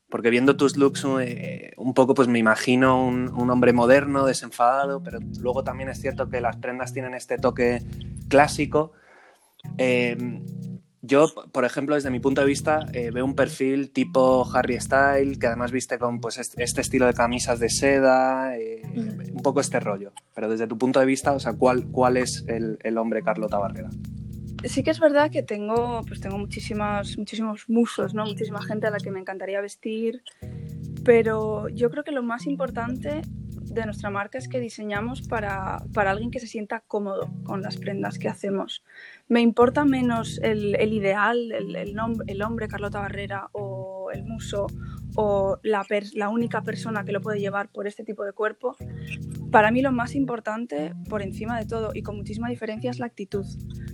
porque 0.09 0.29
viendo 0.31 0.57
tus 0.57 0.77
looks 0.77 1.07
eh, 1.21 1.73
un 1.77 1.95
poco 1.95 2.15
pues 2.15 2.27
me 2.27 2.41
imagino 2.41 3.07
un, 3.07 3.29
un 3.29 3.49
hombre 3.49 3.73
moderno, 3.73 4.27
desenfadado, 4.27 5.01
pero 5.05 5.21
luego 5.39 5.63
también 5.63 5.89
es 5.89 6.01
cierto 6.01 6.29
que 6.29 6.41
las 6.41 6.57
prendas 6.57 6.93
tienen 6.93 7.15
este 7.15 7.39
toque 7.39 7.81
clásico. 8.29 8.91
Eh, 9.79 10.17
yo, 11.05 11.27
por 11.51 11.65
ejemplo, 11.65 11.97
desde 11.97 12.11
mi 12.11 12.21
punto 12.21 12.41
de 12.41 12.47
vista, 12.47 12.87
eh, 12.93 13.11
veo 13.11 13.25
un 13.25 13.35
perfil 13.35 13.91
tipo 13.91 14.49
Harry 14.55 14.81
Style, 14.81 15.37
que 15.37 15.49
además 15.49 15.73
viste 15.73 15.99
con 15.99 16.21
pues, 16.21 16.39
este, 16.39 16.81
estilo 16.81 17.07
de 17.07 17.13
camisas 17.13 17.59
de 17.59 17.69
seda, 17.71 18.57
eh, 18.57 18.83
un 19.35 19.43
poco 19.43 19.61
este 19.61 19.81
rollo. 19.81 20.13
Pero 20.33 20.49
desde 20.49 20.69
tu 20.69 20.79
punto 20.79 21.01
de 21.01 21.07
vista, 21.07 21.33
o 21.33 21.41
sea, 21.41 21.55
¿cuál, 21.55 21.89
cuál 21.89 22.17
es 22.17 22.45
el, 22.47 22.79
el 22.85 22.99
hombre 22.99 23.23
Carlota 23.23 23.59
Barrera? 23.59 23.91
Sí 24.65 24.85
que 24.85 24.93
es 24.93 25.01
verdad 25.01 25.29
que 25.33 25.43
tengo, 25.43 26.03
pues 26.07 26.21
tengo 26.21 26.39
muchísimas, 26.39 27.19
muchísimos 27.19 27.69
musos, 27.69 28.15
¿no? 28.15 28.25
Muchísima 28.25 28.63
gente 28.63 28.87
a 28.87 28.91
la 28.91 28.99
que 28.99 29.11
me 29.11 29.19
encantaría 29.19 29.61
vestir, 29.61 30.23
pero 31.05 31.69
yo 31.69 31.91
creo 31.91 32.05
que 32.05 32.13
lo 32.13 32.23
más 32.23 32.47
importante 32.47 33.23
de 33.81 33.87
nuestra 33.87 34.11
marca 34.11 34.39
es 34.39 34.49
que 34.49 34.61
diseñamos 34.61 35.23
para, 35.23 35.83
para 35.93 36.11
alguien 36.11 36.31
que 36.31 36.41
se 36.41 36.47
sienta 36.47 36.81
cómodo 36.87 37.31
con 37.45 37.63
las 37.63 37.77
prendas 37.77 38.19
que 38.19 38.29
hacemos. 38.29 38.85
Me 39.29 39.41
importa 39.41 39.85
menos 39.85 40.39
el, 40.43 40.75
el 40.77 40.93
ideal, 40.93 41.53
el, 41.53 41.75
el, 41.77 41.97
el 42.27 42.43
hombre 42.43 42.69
Carlota 42.69 43.01
Barrera 43.01 43.49
o 43.53 44.11
el 44.13 44.25
muso 44.25 44.67
o 45.17 45.59
la, 45.63 45.87
la 46.15 46.29
única 46.29 46.63
persona 46.63 47.05
que 47.05 47.13
lo 47.13 47.21
puede 47.21 47.41
llevar 47.41 47.69
por 47.71 47.87
este 47.87 48.05
tipo 48.05 48.25
de 48.25 48.33
cuerpo. 48.33 48.77
Para 49.51 49.71
mí 49.71 49.83
lo 49.83 49.93
más 49.93 50.15
importante, 50.15 50.95
por 51.09 51.23
encima 51.23 51.59
de 51.59 51.67
todo 51.67 51.91
y 51.95 52.03
con 52.03 52.17
muchísima 52.17 52.49
diferencia, 52.49 52.91
es 52.91 52.99
la 52.99 53.07
actitud. 53.07 53.45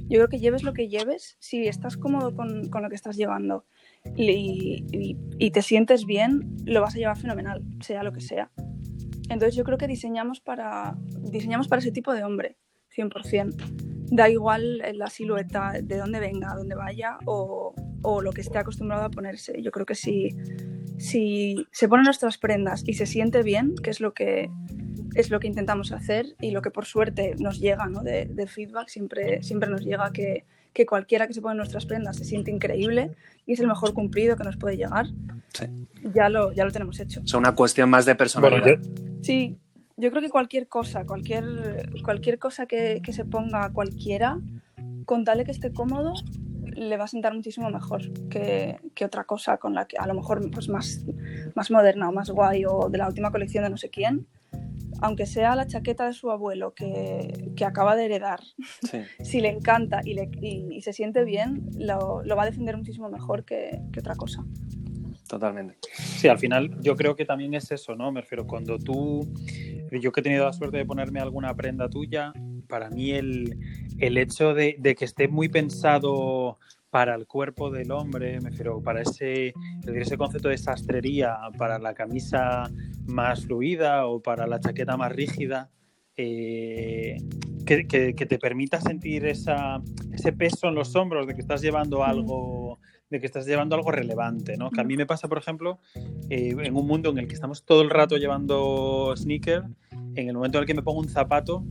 Yo 0.08 0.18
creo 0.18 0.28
que 0.28 0.38
lleves 0.38 0.62
lo 0.62 0.72
que 0.72 0.88
lleves, 0.88 1.36
si 1.40 1.66
estás 1.66 1.96
cómodo 1.96 2.34
con, 2.34 2.68
con 2.70 2.82
lo 2.82 2.88
que 2.88 2.94
estás 2.94 3.16
llevando 3.16 3.64
y- 4.16 4.84
y 5.38 5.50
te 5.50 5.62
sientes 5.62 6.06
bien, 6.06 6.56
lo 6.64 6.80
vas 6.80 6.94
a 6.94 6.98
llevar 6.98 7.18
fenomenal, 7.18 7.62
sea 7.80 8.02
lo 8.02 8.12
que 8.12 8.20
sea. 8.20 8.50
Entonces 9.28 9.54
yo 9.54 9.64
creo 9.64 9.78
que 9.78 9.86
diseñamos 9.86 10.40
para, 10.40 10.96
diseñamos 11.30 11.68
para 11.68 11.80
ese 11.80 11.92
tipo 11.92 12.12
de 12.12 12.24
hombre, 12.24 12.56
100%. 12.96 13.54
Da 14.10 14.28
igual 14.30 14.82
la 14.94 15.08
silueta, 15.08 15.72
de 15.82 15.98
dónde 15.98 16.18
venga, 16.20 16.54
dónde 16.54 16.74
vaya 16.74 17.18
o, 17.26 17.74
o 18.02 18.22
lo 18.22 18.32
que 18.32 18.40
esté 18.40 18.58
acostumbrado 18.58 19.04
a 19.04 19.10
ponerse. 19.10 19.60
Yo 19.60 19.70
creo 19.70 19.84
que 19.84 19.94
si, 19.94 20.34
si 20.96 21.66
se 21.72 21.88
ponen 21.88 22.04
nuestras 22.04 22.38
prendas 22.38 22.82
y 22.86 22.94
se 22.94 23.06
siente 23.06 23.42
bien, 23.42 23.74
que 23.82 23.90
es 23.90 24.00
lo 24.00 24.14
que, 24.14 24.50
es 25.14 25.30
lo 25.30 25.40
que 25.40 25.46
intentamos 25.46 25.92
hacer 25.92 26.36
y 26.40 26.52
lo 26.52 26.62
que 26.62 26.70
por 26.70 26.86
suerte 26.86 27.34
nos 27.38 27.60
llega 27.60 27.86
¿no? 27.86 28.02
de, 28.02 28.24
de 28.26 28.46
feedback, 28.46 28.88
siempre, 28.88 29.42
siempre 29.42 29.68
nos 29.68 29.84
llega 29.84 30.10
que, 30.12 30.46
que 30.72 30.86
cualquiera 30.86 31.26
que 31.26 31.34
se 31.34 31.42
pone 31.42 31.56
nuestras 31.56 31.86
prendas 31.86 32.16
se 32.16 32.24
siente 32.24 32.50
increíble 32.50 33.10
y 33.46 33.54
es 33.54 33.60
el 33.60 33.66
mejor 33.66 33.94
cumplido 33.94 34.36
que 34.36 34.44
nos 34.44 34.56
puede 34.56 34.76
llegar, 34.76 35.06
Sí. 35.52 35.66
ya 36.14 36.28
lo, 36.28 36.52
ya 36.52 36.64
lo 36.64 36.70
tenemos 36.70 36.98
hecho. 37.00 37.20
Es 37.24 37.34
una 37.34 37.54
cuestión 37.54 37.90
más 37.90 38.06
de 38.06 38.14
personalidad. 38.14 38.62
Bueno, 38.62 38.82
yo- 38.82 39.22
Sí, 39.22 39.56
yo 39.96 40.10
creo 40.10 40.22
que 40.22 40.30
cualquier 40.30 40.68
cosa, 40.68 41.04
cualquier, 41.04 41.90
cualquier 42.04 42.38
cosa 42.38 42.66
que, 42.66 43.00
que 43.02 43.12
se 43.12 43.24
ponga 43.24 43.70
cualquiera, 43.72 44.38
con 45.04 45.24
tal 45.24 45.38
de 45.38 45.44
que 45.44 45.50
esté 45.50 45.72
cómodo, 45.72 46.12
le 46.76 46.96
va 46.96 47.04
a 47.04 47.08
sentar 47.08 47.34
muchísimo 47.34 47.68
mejor 47.70 48.12
que, 48.28 48.78
que 48.94 49.04
otra 49.04 49.24
cosa 49.24 49.56
con 49.56 49.74
la 49.74 49.86
que 49.86 49.96
a 49.98 50.06
lo 50.06 50.14
mejor 50.14 50.48
pues 50.52 50.68
más, 50.68 51.04
más 51.56 51.70
moderna 51.72 52.08
o 52.08 52.12
más 52.12 52.30
guay 52.30 52.64
o 52.66 52.88
de 52.88 52.98
la 52.98 53.08
última 53.08 53.32
colección 53.32 53.64
de 53.64 53.70
no 53.70 53.76
sé 53.76 53.90
quién. 53.90 54.26
Aunque 55.00 55.26
sea 55.26 55.54
la 55.56 55.66
chaqueta 55.66 56.06
de 56.06 56.12
su 56.12 56.30
abuelo 56.30 56.74
que, 56.74 57.52
que 57.56 57.64
acaba 57.64 57.96
de 57.96 58.04
heredar, 58.06 58.40
Sí. 58.88 58.98
si 59.22 59.40
le 59.40 59.48
encanta 59.48 60.00
y, 60.04 60.14
le- 60.14 60.30
y- 60.40 60.66
y 60.76 60.82
se 60.82 60.92
siente 60.92 61.24
bien, 61.24 61.68
lo, 61.76 62.22
lo 62.24 62.36
va 62.36 62.42
a 62.44 62.46
defender 62.46 62.76
muchísimo 62.76 63.08
mejor 63.10 63.44
que, 63.44 63.80
que 63.92 63.98
otra 64.00 64.14
cosa. 64.14 64.44
Totalmente. 65.28 65.76
Sí, 65.92 66.26
al 66.28 66.38
final 66.38 66.80
yo 66.80 66.96
creo 66.96 67.14
que 67.14 67.24
también 67.26 67.52
es 67.54 67.70
eso, 67.70 67.94
¿no? 67.94 68.10
Me 68.10 68.22
refiero, 68.22 68.46
cuando 68.46 68.78
tú, 68.78 69.26
yo 69.92 70.10
que 70.10 70.20
he 70.20 70.22
tenido 70.22 70.46
la 70.46 70.52
suerte 70.52 70.78
de 70.78 70.86
ponerme 70.86 71.20
alguna 71.20 71.54
prenda 71.54 71.88
tuya, 71.88 72.32
para 72.66 72.88
mí 72.90 73.10
el, 73.12 73.56
el 73.98 74.16
hecho 74.18 74.54
de, 74.54 74.76
de 74.78 74.94
que 74.94 75.04
esté 75.04 75.28
muy 75.28 75.48
pensado 75.48 76.58
para 76.90 77.14
el 77.14 77.26
cuerpo 77.26 77.70
del 77.70 77.90
hombre, 77.92 78.40
me 78.40 78.48
refiero, 78.48 78.80
para 78.82 79.02
ese, 79.02 79.52
ese 79.86 80.16
concepto 80.16 80.48
de 80.48 80.56
sastrería, 80.56 81.36
para 81.58 81.78
la 81.78 81.92
camisa 81.92 82.70
más 83.06 83.44
fluida 83.44 84.06
o 84.06 84.22
para 84.22 84.46
la 84.46 84.58
chaqueta 84.60 84.96
más 84.96 85.12
rígida, 85.12 85.68
eh, 86.16 87.18
que, 87.66 87.86
que- 87.86 88.14
que 88.14 88.26
te 88.26 88.38
permita 88.38 88.80
sentir 88.80 89.26
esa, 89.26 89.82
ese 90.10 90.32
peso 90.32 90.68
en 90.68 90.74
los 90.74 90.96
hombros 90.96 91.26
de 91.26 91.34
que 91.34 91.42
estás 91.42 91.60
llevando 91.60 92.02
algo 92.02 92.77
de 93.10 93.20
que 93.20 93.26
estás 93.26 93.46
llevando 93.46 93.74
algo 93.74 93.90
relevante, 93.90 94.56
¿no? 94.56 94.70
Que 94.70 94.80
a 94.80 94.84
mí 94.84 94.96
me 94.96 95.06
pasa, 95.06 95.28
por 95.28 95.38
ejemplo, 95.38 95.78
eh, 96.28 96.54
en 96.58 96.76
un 96.76 96.86
mundo 96.86 97.10
en 97.10 97.18
el 97.18 97.28
que 97.28 97.34
estamos 97.34 97.64
todo 97.64 97.82
el 97.82 97.90
rato 97.90 98.16
llevando 98.16 99.14
sneaker, 99.16 99.64
en 100.14 100.28
el 100.28 100.34
momento 100.34 100.58
en 100.58 100.62
el 100.62 100.66
que 100.66 100.74
me 100.74 100.82
pongo 100.82 101.00
un 101.00 101.08
zapato, 101.08 101.64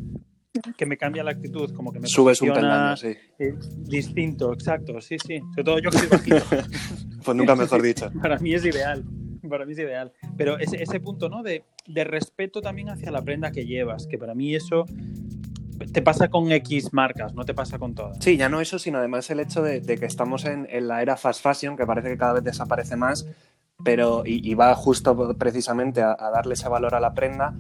que 0.76 0.86
me 0.86 0.98
cambia 0.98 1.24
la 1.24 1.32
actitud, 1.32 1.72
como 1.74 1.92
que 1.92 2.00
me 2.00 2.08
Subes 2.08 2.42
un 2.42 2.54
peldaño, 2.54 2.98
sí. 2.98 3.16
eh, 3.40 3.54
distinto, 3.78 4.54
exacto, 4.54 5.00
sí, 5.02 5.18
sí. 5.20 5.40
Sobre 5.52 5.64
todo 5.64 5.80
yo 5.80 5.92
que 5.92 5.98
soy 6.00 6.08
bajito. 6.08 6.38
Pues 7.24 7.36
nunca 7.36 7.58
mejor 7.58 7.82
dicho. 7.82 8.10
Para 8.22 8.38
mí 8.40 8.54
es 8.54 8.64
ideal. 8.64 9.04
Para 9.50 9.66
mí 9.66 9.74
es 9.74 9.80
ideal. 9.80 10.14
Pero 10.38 10.58
ese, 10.60 10.82
ese 10.82 11.02
punto, 11.02 11.28
¿no? 11.28 11.44
De, 11.44 11.66
de 11.86 12.04
respeto 12.06 12.62
también 12.62 12.90
hacia 12.90 13.12
la 13.12 13.22
prenda 13.22 13.52
que 13.52 13.66
llevas, 13.66 14.08
que 14.08 14.18
para 14.18 14.34
mí 14.34 14.56
eso 14.56 14.86
te 15.94 16.02
pasa 16.02 16.28
con 16.30 16.52
X 16.52 16.94
marcas, 16.94 17.34
no 17.34 17.46
te 17.46 17.54
pasa 17.54 17.78
con 17.80 17.94
todas. 17.94 18.18
Sí, 18.20 18.38
ya 18.38 18.50
no 18.50 18.60
eso, 18.62 18.80
sino 18.80 18.98
además 19.00 19.30
el 19.30 19.40
hecho 19.40 19.62
de, 19.62 19.80
de 19.82 19.98
que 19.98 20.06
estamos 20.06 20.46
en, 20.46 20.68
en 20.70 20.88
la 20.88 21.02
era 21.02 21.18
fast 21.18 21.42
fashion, 21.44 21.78
que 21.78 21.86
parece 21.86 22.10
que 22.10 22.18
cada 22.18 22.34
vez 22.34 22.44
desaparece 22.44 22.96
más, 22.96 23.28
pero 23.84 24.24
y, 24.26 24.50
y 24.50 24.54
va 24.56 24.74
justo 24.76 25.36
precisamente 25.38 26.02
a, 26.02 26.16
a 26.20 26.32
darle 26.32 26.54
ese 26.56 26.68
valor 26.70 26.96
a 26.96 27.00
la 27.00 27.14
prenda, 27.14 27.54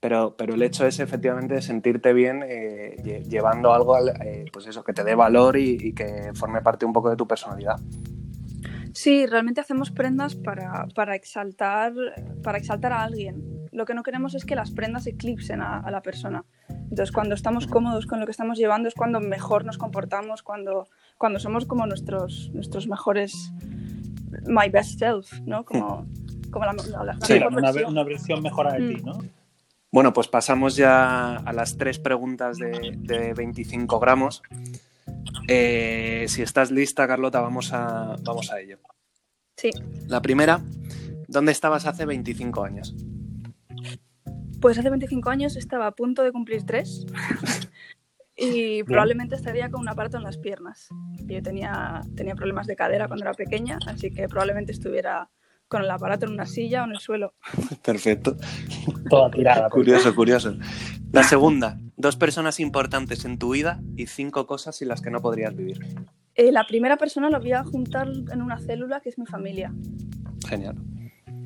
pero, 0.00 0.36
pero 0.36 0.54
el 0.54 0.62
hecho 0.62 0.86
es 0.86 1.00
efectivamente 1.00 1.54
de 1.54 1.62
sentirte 1.62 2.12
bien 2.12 2.44
eh, 2.46 2.96
lle- 3.02 3.22
llevando 3.28 3.72
algo, 3.72 3.94
al- 3.94 4.10
eh, 4.22 4.44
pues 4.52 4.66
eso, 4.66 4.84
que 4.84 4.92
te 4.92 5.02
dé 5.02 5.14
valor 5.14 5.56
y, 5.56 5.78
y 5.80 5.92
que 5.94 6.30
forme 6.34 6.60
parte 6.62 6.84
un 6.84 6.92
poco 6.92 7.08
de 7.10 7.16
tu 7.16 7.26
personalidad. 7.26 7.76
Sí, 8.92 9.26
realmente 9.26 9.60
hacemos 9.60 9.90
prendas 9.90 10.36
para, 10.36 10.86
para, 10.94 11.16
exaltar, 11.16 11.92
para 12.44 12.58
exaltar 12.58 12.92
a 12.92 13.02
alguien. 13.02 13.42
Lo 13.74 13.84
que 13.86 13.94
no 13.94 14.02
queremos 14.02 14.34
es 14.34 14.44
que 14.44 14.54
las 14.54 14.70
prendas 14.70 15.06
eclipsen 15.06 15.60
a, 15.60 15.80
a 15.80 15.90
la 15.90 16.00
persona. 16.00 16.44
Entonces, 16.68 17.10
cuando 17.12 17.34
estamos 17.34 17.66
cómodos 17.66 18.06
con 18.06 18.20
lo 18.20 18.24
que 18.26 18.30
estamos 18.30 18.56
llevando 18.56 18.88
es 18.88 18.94
cuando 18.94 19.20
mejor 19.20 19.64
nos 19.64 19.78
comportamos, 19.78 20.42
cuando, 20.42 20.86
cuando 21.18 21.38
somos 21.40 21.66
como 21.66 21.84
nuestros, 21.86 22.50
nuestros 22.54 22.86
mejores, 22.86 23.52
my 24.46 24.68
best 24.70 24.98
self, 25.00 25.32
¿no? 25.44 25.64
Como, 25.64 26.06
como 26.52 26.64
la, 26.64 26.72
la- 26.72 27.04
la 27.04 27.18
Sí, 27.26 27.34
mejor 27.34 27.52
una, 27.52 27.72
versión. 27.72 27.90
una 27.92 28.04
versión 28.04 28.42
mejorada 28.42 28.76
de 28.78 28.94
ti, 28.94 29.02
Mm. 29.02 29.06
¿no? 29.06 29.18
Bueno, 29.90 30.12
pues 30.12 30.26
pasamos 30.28 30.74
ya 30.76 31.36
a 31.36 31.52
las 31.52 31.76
tres 31.76 31.98
preguntas 32.00 32.56
de, 32.58 32.94
de 32.96 33.32
25 33.34 33.98
gramos. 34.00 34.42
Eh, 35.48 36.24
si 36.28 36.42
estás 36.42 36.70
lista, 36.70 37.06
Carlota, 37.06 37.40
vamos 37.40 37.72
a, 37.72 38.16
vamos 38.22 38.50
a 38.50 38.60
ello. 38.60 38.78
Sí, 39.56 39.70
La 40.08 40.20
primera, 40.22 40.60
¿dónde 41.28 41.52
estabas 41.52 41.86
hace 41.86 42.06
25 42.06 42.64
años? 42.64 42.94
Pues 44.64 44.78
hace 44.78 44.88
25 44.88 45.28
años 45.28 45.56
estaba 45.56 45.86
a 45.86 45.90
punto 45.90 46.22
de 46.22 46.32
cumplir 46.32 46.64
tres 46.64 47.04
y 48.34 48.82
probablemente 48.84 49.34
estaría 49.34 49.70
con 49.70 49.82
un 49.82 49.90
aparato 49.90 50.16
en 50.16 50.22
las 50.22 50.38
piernas. 50.38 50.88
Yo 51.26 51.42
tenía, 51.42 52.00
tenía 52.16 52.34
problemas 52.34 52.66
de 52.66 52.74
cadera 52.74 53.06
cuando 53.06 53.26
era 53.26 53.34
pequeña, 53.34 53.78
así 53.86 54.10
que 54.10 54.26
probablemente 54.26 54.72
estuviera 54.72 55.28
con 55.68 55.82
el 55.82 55.90
aparato 55.90 56.24
en 56.24 56.32
una 56.32 56.46
silla 56.46 56.80
o 56.80 56.86
en 56.86 56.92
el 56.92 56.98
suelo. 56.98 57.34
Perfecto. 57.84 58.38
Toda 59.10 59.30
tirada. 59.30 59.68
Curioso, 59.68 60.14
curioso. 60.14 60.56
La 61.12 61.24
segunda, 61.24 61.78
dos 61.98 62.16
personas 62.16 62.58
importantes 62.58 63.26
en 63.26 63.38
tu 63.38 63.52
vida 63.52 63.82
y 63.98 64.06
cinco 64.06 64.46
cosas 64.46 64.76
sin 64.76 64.88
las 64.88 65.02
que 65.02 65.10
no 65.10 65.20
podrías 65.20 65.54
vivir. 65.54 65.78
Eh, 66.36 66.52
la 66.52 66.66
primera 66.66 66.96
persona 66.96 67.28
lo 67.28 67.38
voy 67.38 67.52
a 67.52 67.64
juntar 67.64 68.08
en 68.08 68.40
una 68.40 68.58
célula 68.58 69.02
que 69.02 69.10
es 69.10 69.18
mi 69.18 69.26
familia. 69.26 69.74
Genial. 70.48 70.76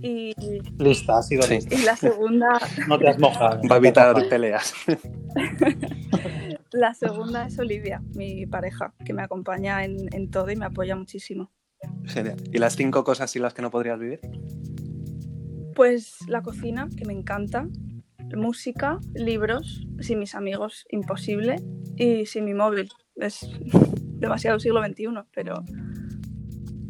Y, 0.01 0.33
Lista, 0.79 1.19
ha 1.19 1.23
sido 1.23 1.43
Sí. 1.43 1.55
lista. 1.55 1.75
y 1.75 1.83
la 1.85 1.97
segunda, 1.97 2.49
No 2.87 2.99
te 2.99 3.09
has 3.09 3.19
mojado. 3.19 3.61
Va 3.71 3.77
a 3.77 3.79
evitar 3.79 4.29
peleas. 4.29 4.73
la 6.73 6.95
segunda 6.95 7.47
es 7.47 7.59
Olivia, 7.59 8.03
mi 8.15 8.47
pareja, 8.47 8.95
que 9.05 9.13
me 9.13 9.23
acompaña 9.23 9.85
en, 9.85 9.97
en 10.15 10.31
todo 10.31 10.51
y 10.51 10.57
me 10.57 10.67
apoya 10.67 10.95
muchísimo. 10.97 11.51
Genial. 12.05 12.37
¿Y 12.53 12.59
las 12.59 12.77
cinco 12.77 13.05
cosas 13.05 13.31
sin 13.31 13.43
las 13.43 13.55
que 13.55 13.63
no 13.63 13.71
podrías 13.71 13.99
vivir? 13.99 14.21
Pues 15.75 16.17
la 16.29 16.43
cocina, 16.43 16.89
que 16.97 17.05
me 17.05 17.13
encanta, 17.13 17.69
música, 18.37 18.99
libros, 19.15 19.87
sin 20.01 20.19
mis 20.19 20.35
amigos, 20.35 20.85
imposible, 20.91 21.57
y 21.97 22.27
sin 22.27 22.45
mi 22.45 22.55
móvil. 22.55 22.89
Es 23.17 23.49
demasiado 24.21 24.59
siglo 24.61 24.83
XXI, 24.85 25.07
pero 25.33 25.65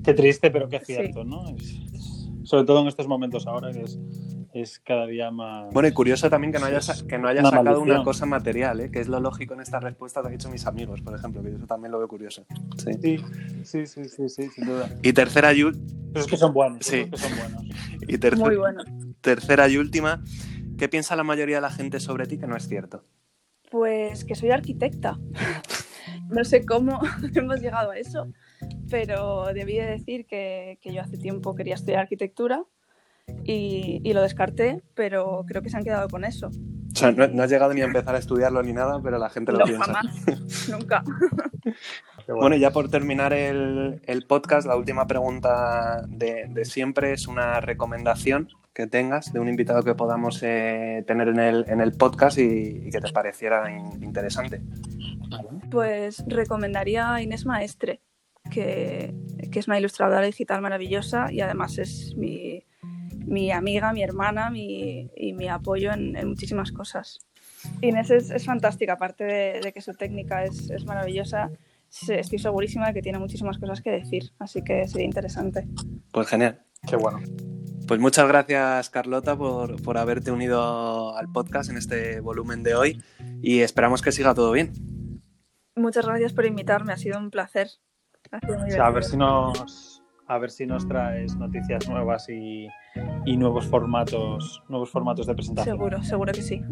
Qué 0.04 0.14
triste, 0.14 0.50
pero 0.50 0.68
qué 0.70 0.78
Sí. 0.80 0.94
cierto, 0.94 1.22
¿no? 1.24 1.44
Es- 1.56 1.80
sobre 2.48 2.64
todo 2.64 2.80
en 2.80 2.88
estos 2.88 3.06
momentos 3.06 3.46
ahora 3.46 3.70
que 3.72 3.82
es, 3.82 3.98
es 4.54 4.78
cada 4.78 5.06
día 5.06 5.30
más... 5.30 5.70
Bueno, 5.74 5.86
y 5.86 5.92
curioso 5.92 6.30
también 6.30 6.50
que 6.50 6.58
no 6.58 6.64
hayas, 6.64 6.88
Es 6.88 7.02
que 7.02 7.18
no 7.18 7.28
hayas 7.28 7.42
una 7.42 7.50
sacado 7.50 7.64
maldición. 7.76 7.96
una 7.96 8.04
cosa 8.04 8.24
material, 8.24 8.80
¿eh? 8.80 8.90
que 8.90 9.00
es 9.00 9.08
lo 9.08 9.20
lógico 9.20 9.52
en 9.52 9.60
esta 9.60 9.80
respuesta 9.80 10.22
que 10.22 10.28
han 10.28 10.32
dicho 10.32 10.48
mis 10.48 10.66
amigos, 10.66 11.02
por 11.02 11.14
ejemplo, 11.14 11.42
que 11.42 11.50
yo 11.50 11.56
eso 11.58 11.66
también 11.66 11.92
lo 11.92 11.98
veo 11.98 12.08
curioso. 12.08 12.46
Sí. 12.78 12.92
Sí, 13.02 13.18
sí, 13.64 13.86
sí, 13.86 14.04
sí, 14.08 14.28
sí, 14.30 14.48
sin 14.48 14.64
duda. 14.64 14.88
Y 15.02 15.12
tercera 15.12 15.52
y, 15.52 15.62
Pero 15.62 16.24
es 16.24 16.26
que 16.26 16.38
son 16.38 16.54
buenos, 16.54 16.78
Sí. 16.86 17.00
es 17.00 17.10
que 17.10 17.18
son 17.18 17.32
buenos. 17.36 17.62
y 18.08 18.36
muy 18.36 18.56
bueno. 18.56 18.82
tercera 19.20 19.68
y 19.68 19.76
última, 19.76 20.24
¿qué 20.78 20.88
piensa 20.88 21.16
la 21.16 21.24
mayoría 21.24 21.56
de 21.56 21.62
la 21.62 21.70
gente 21.70 22.00
sobre 22.00 22.24
ti 22.26 22.38
que 22.38 22.46
no 22.46 22.56
es 22.56 22.66
cierto? 22.66 23.04
Pues 23.70 24.24
que 24.24 24.34
soy 24.34 24.52
arquitecta. 24.52 25.18
No 26.30 26.44
sé 26.44 26.64
cómo 26.64 27.00
hemos 27.34 27.60
llegado 27.60 27.90
a 27.90 27.98
eso, 27.98 28.26
pero 28.90 29.46
debí 29.54 29.74
de 29.76 29.86
decir 29.86 30.26
que, 30.26 30.78
que 30.80 30.92
yo 30.92 31.00
hace 31.02 31.16
tiempo 31.18 31.54
quería 31.54 31.74
estudiar 31.74 32.00
arquitectura 32.00 32.64
y, 33.44 34.00
y 34.04 34.12
lo 34.14 34.22
descarté, 34.22 34.82
pero 34.94 35.44
creo 35.46 35.62
que 35.62 35.70
se 35.70 35.76
han 35.76 35.84
quedado 35.84 36.08
con 36.08 36.24
eso. 36.24 36.48
O 36.48 36.96
sea, 36.98 37.12
no, 37.12 37.28
no 37.28 37.42
has 37.42 37.50
llegado 37.50 37.74
ni 37.74 37.82
a 37.82 37.84
empezar 37.84 38.14
a 38.14 38.18
estudiarlo 38.18 38.62
ni 38.62 38.72
nada, 38.72 39.00
pero 39.02 39.18
la 39.18 39.28
gente 39.30 39.52
lo 39.52 39.58
No, 39.58 39.64
piensa. 39.66 39.84
jamás, 39.84 40.68
nunca. 40.70 41.04
Bueno, 42.26 42.56
ya 42.56 42.70
por 42.70 42.88
terminar 42.90 43.32
el, 43.32 44.00
el 44.06 44.26
podcast, 44.26 44.66
la 44.66 44.76
última 44.76 45.06
pregunta 45.06 46.02
de, 46.08 46.46
de 46.48 46.64
siempre 46.64 47.12
es 47.12 47.26
una 47.28 47.60
recomendación 47.60 48.48
que 48.74 48.86
tengas 48.86 49.32
de 49.32 49.40
un 49.40 49.48
invitado 49.48 49.82
que 49.82 49.94
podamos 49.94 50.40
eh, 50.42 51.04
tener 51.06 51.28
en 51.28 51.40
el, 51.40 51.64
en 51.68 51.80
el 51.80 51.92
podcast 51.92 52.38
y, 52.38 52.42
y 52.86 52.90
que 52.90 53.00
te 53.00 53.12
pareciera 53.12 53.70
in- 53.70 54.02
interesante. 54.02 54.60
Pues 55.70 56.24
recomendaría 56.26 57.14
a 57.14 57.22
Inés 57.22 57.44
Maestre, 57.44 58.00
que, 58.48 59.14
que 59.50 59.58
es 59.58 59.66
una 59.68 59.78
ilustradora 59.78 60.22
digital 60.22 60.60
maravillosa 60.62 61.32
y 61.32 61.40
además 61.40 61.78
es 61.78 62.14
mi, 62.16 62.64
mi 63.26 63.50
amiga, 63.52 63.92
mi 63.92 64.02
hermana 64.02 64.50
mi, 64.50 65.10
y 65.16 65.32
mi 65.32 65.48
apoyo 65.48 65.92
en, 65.92 66.16
en 66.16 66.28
muchísimas 66.28 66.72
cosas. 66.72 67.18
Inés 67.82 68.10
es, 68.10 68.30
es 68.30 68.44
fantástica, 68.44 68.94
aparte 68.94 69.24
de, 69.24 69.60
de 69.60 69.72
que 69.72 69.80
su 69.80 69.92
técnica 69.94 70.44
es, 70.44 70.70
es 70.70 70.84
maravillosa, 70.84 71.50
se- 71.88 72.20
estoy 72.20 72.38
segurísima 72.38 72.86
de 72.88 72.94
que 72.94 73.02
tiene 73.02 73.18
muchísimas 73.18 73.58
cosas 73.58 73.80
que 73.80 73.90
decir, 73.90 74.32
así 74.38 74.62
que 74.62 74.86
sería 74.86 75.06
interesante. 75.06 75.66
Pues 76.12 76.28
genial. 76.28 76.62
Qué 76.88 76.96
bueno. 76.96 77.18
Pues 77.88 77.98
muchas 78.00 78.28
gracias, 78.28 78.90
Carlota, 78.90 79.36
por, 79.36 79.82
por 79.82 79.98
haberte 79.98 80.30
unido 80.30 81.16
al 81.16 81.32
podcast 81.32 81.70
en 81.70 81.78
este 81.78 82.20
volumen 82.20 82.62
de 82.62 82.74
hoy 82.74 83.02
y 83.42 83.60
esperamos 83.60 84.02
que 84.02 84.12
siga 84.12 84.34
todo 84.34 84.52
bien. 84.52 84.72
Muchas 85.74 86.06
gracias 86.06 86.32
por 86.34 86.44
invitarme, 86.44 86.92
ha 86.92 86.96
sido 86.96 87.18
un 87.18 87.30
placer. 87.30 87.68
A 88.30 88.90
ver 88.90 89.04
si 89.04 89.16
nos 89.16 90.02
a 90.28 90.38
ver 90.38 90.50
si 90.50 90.66
nos 90.66 90.86
traes 90.86 91.34
noticias 91.36 91.88
nuevas 91.88 92.28
y, 92.28 92.68
y, 93.24 93.36
nuevos 93.36 93.66
formatos, 93.66 94.62
nuevos 94.68 94.90
formatos 94.90 95.26
de 95.26 95.34
presentación. 95.34 95.76
Seguro, 95.76 96.02
seguro 96.02 96.32
que 96.32 96.42
sí. 96.42 96.62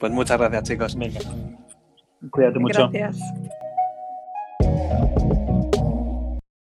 Pues 0.00 0.10
muchas 0.10 0.38
gracias, 0.38 0.62
chicos. 0.62 0.96
Venga. 0.96 1.20
Cuídate 2.30 2.58
mucho. 2.58 2.88
Gracias. 2.90 3.20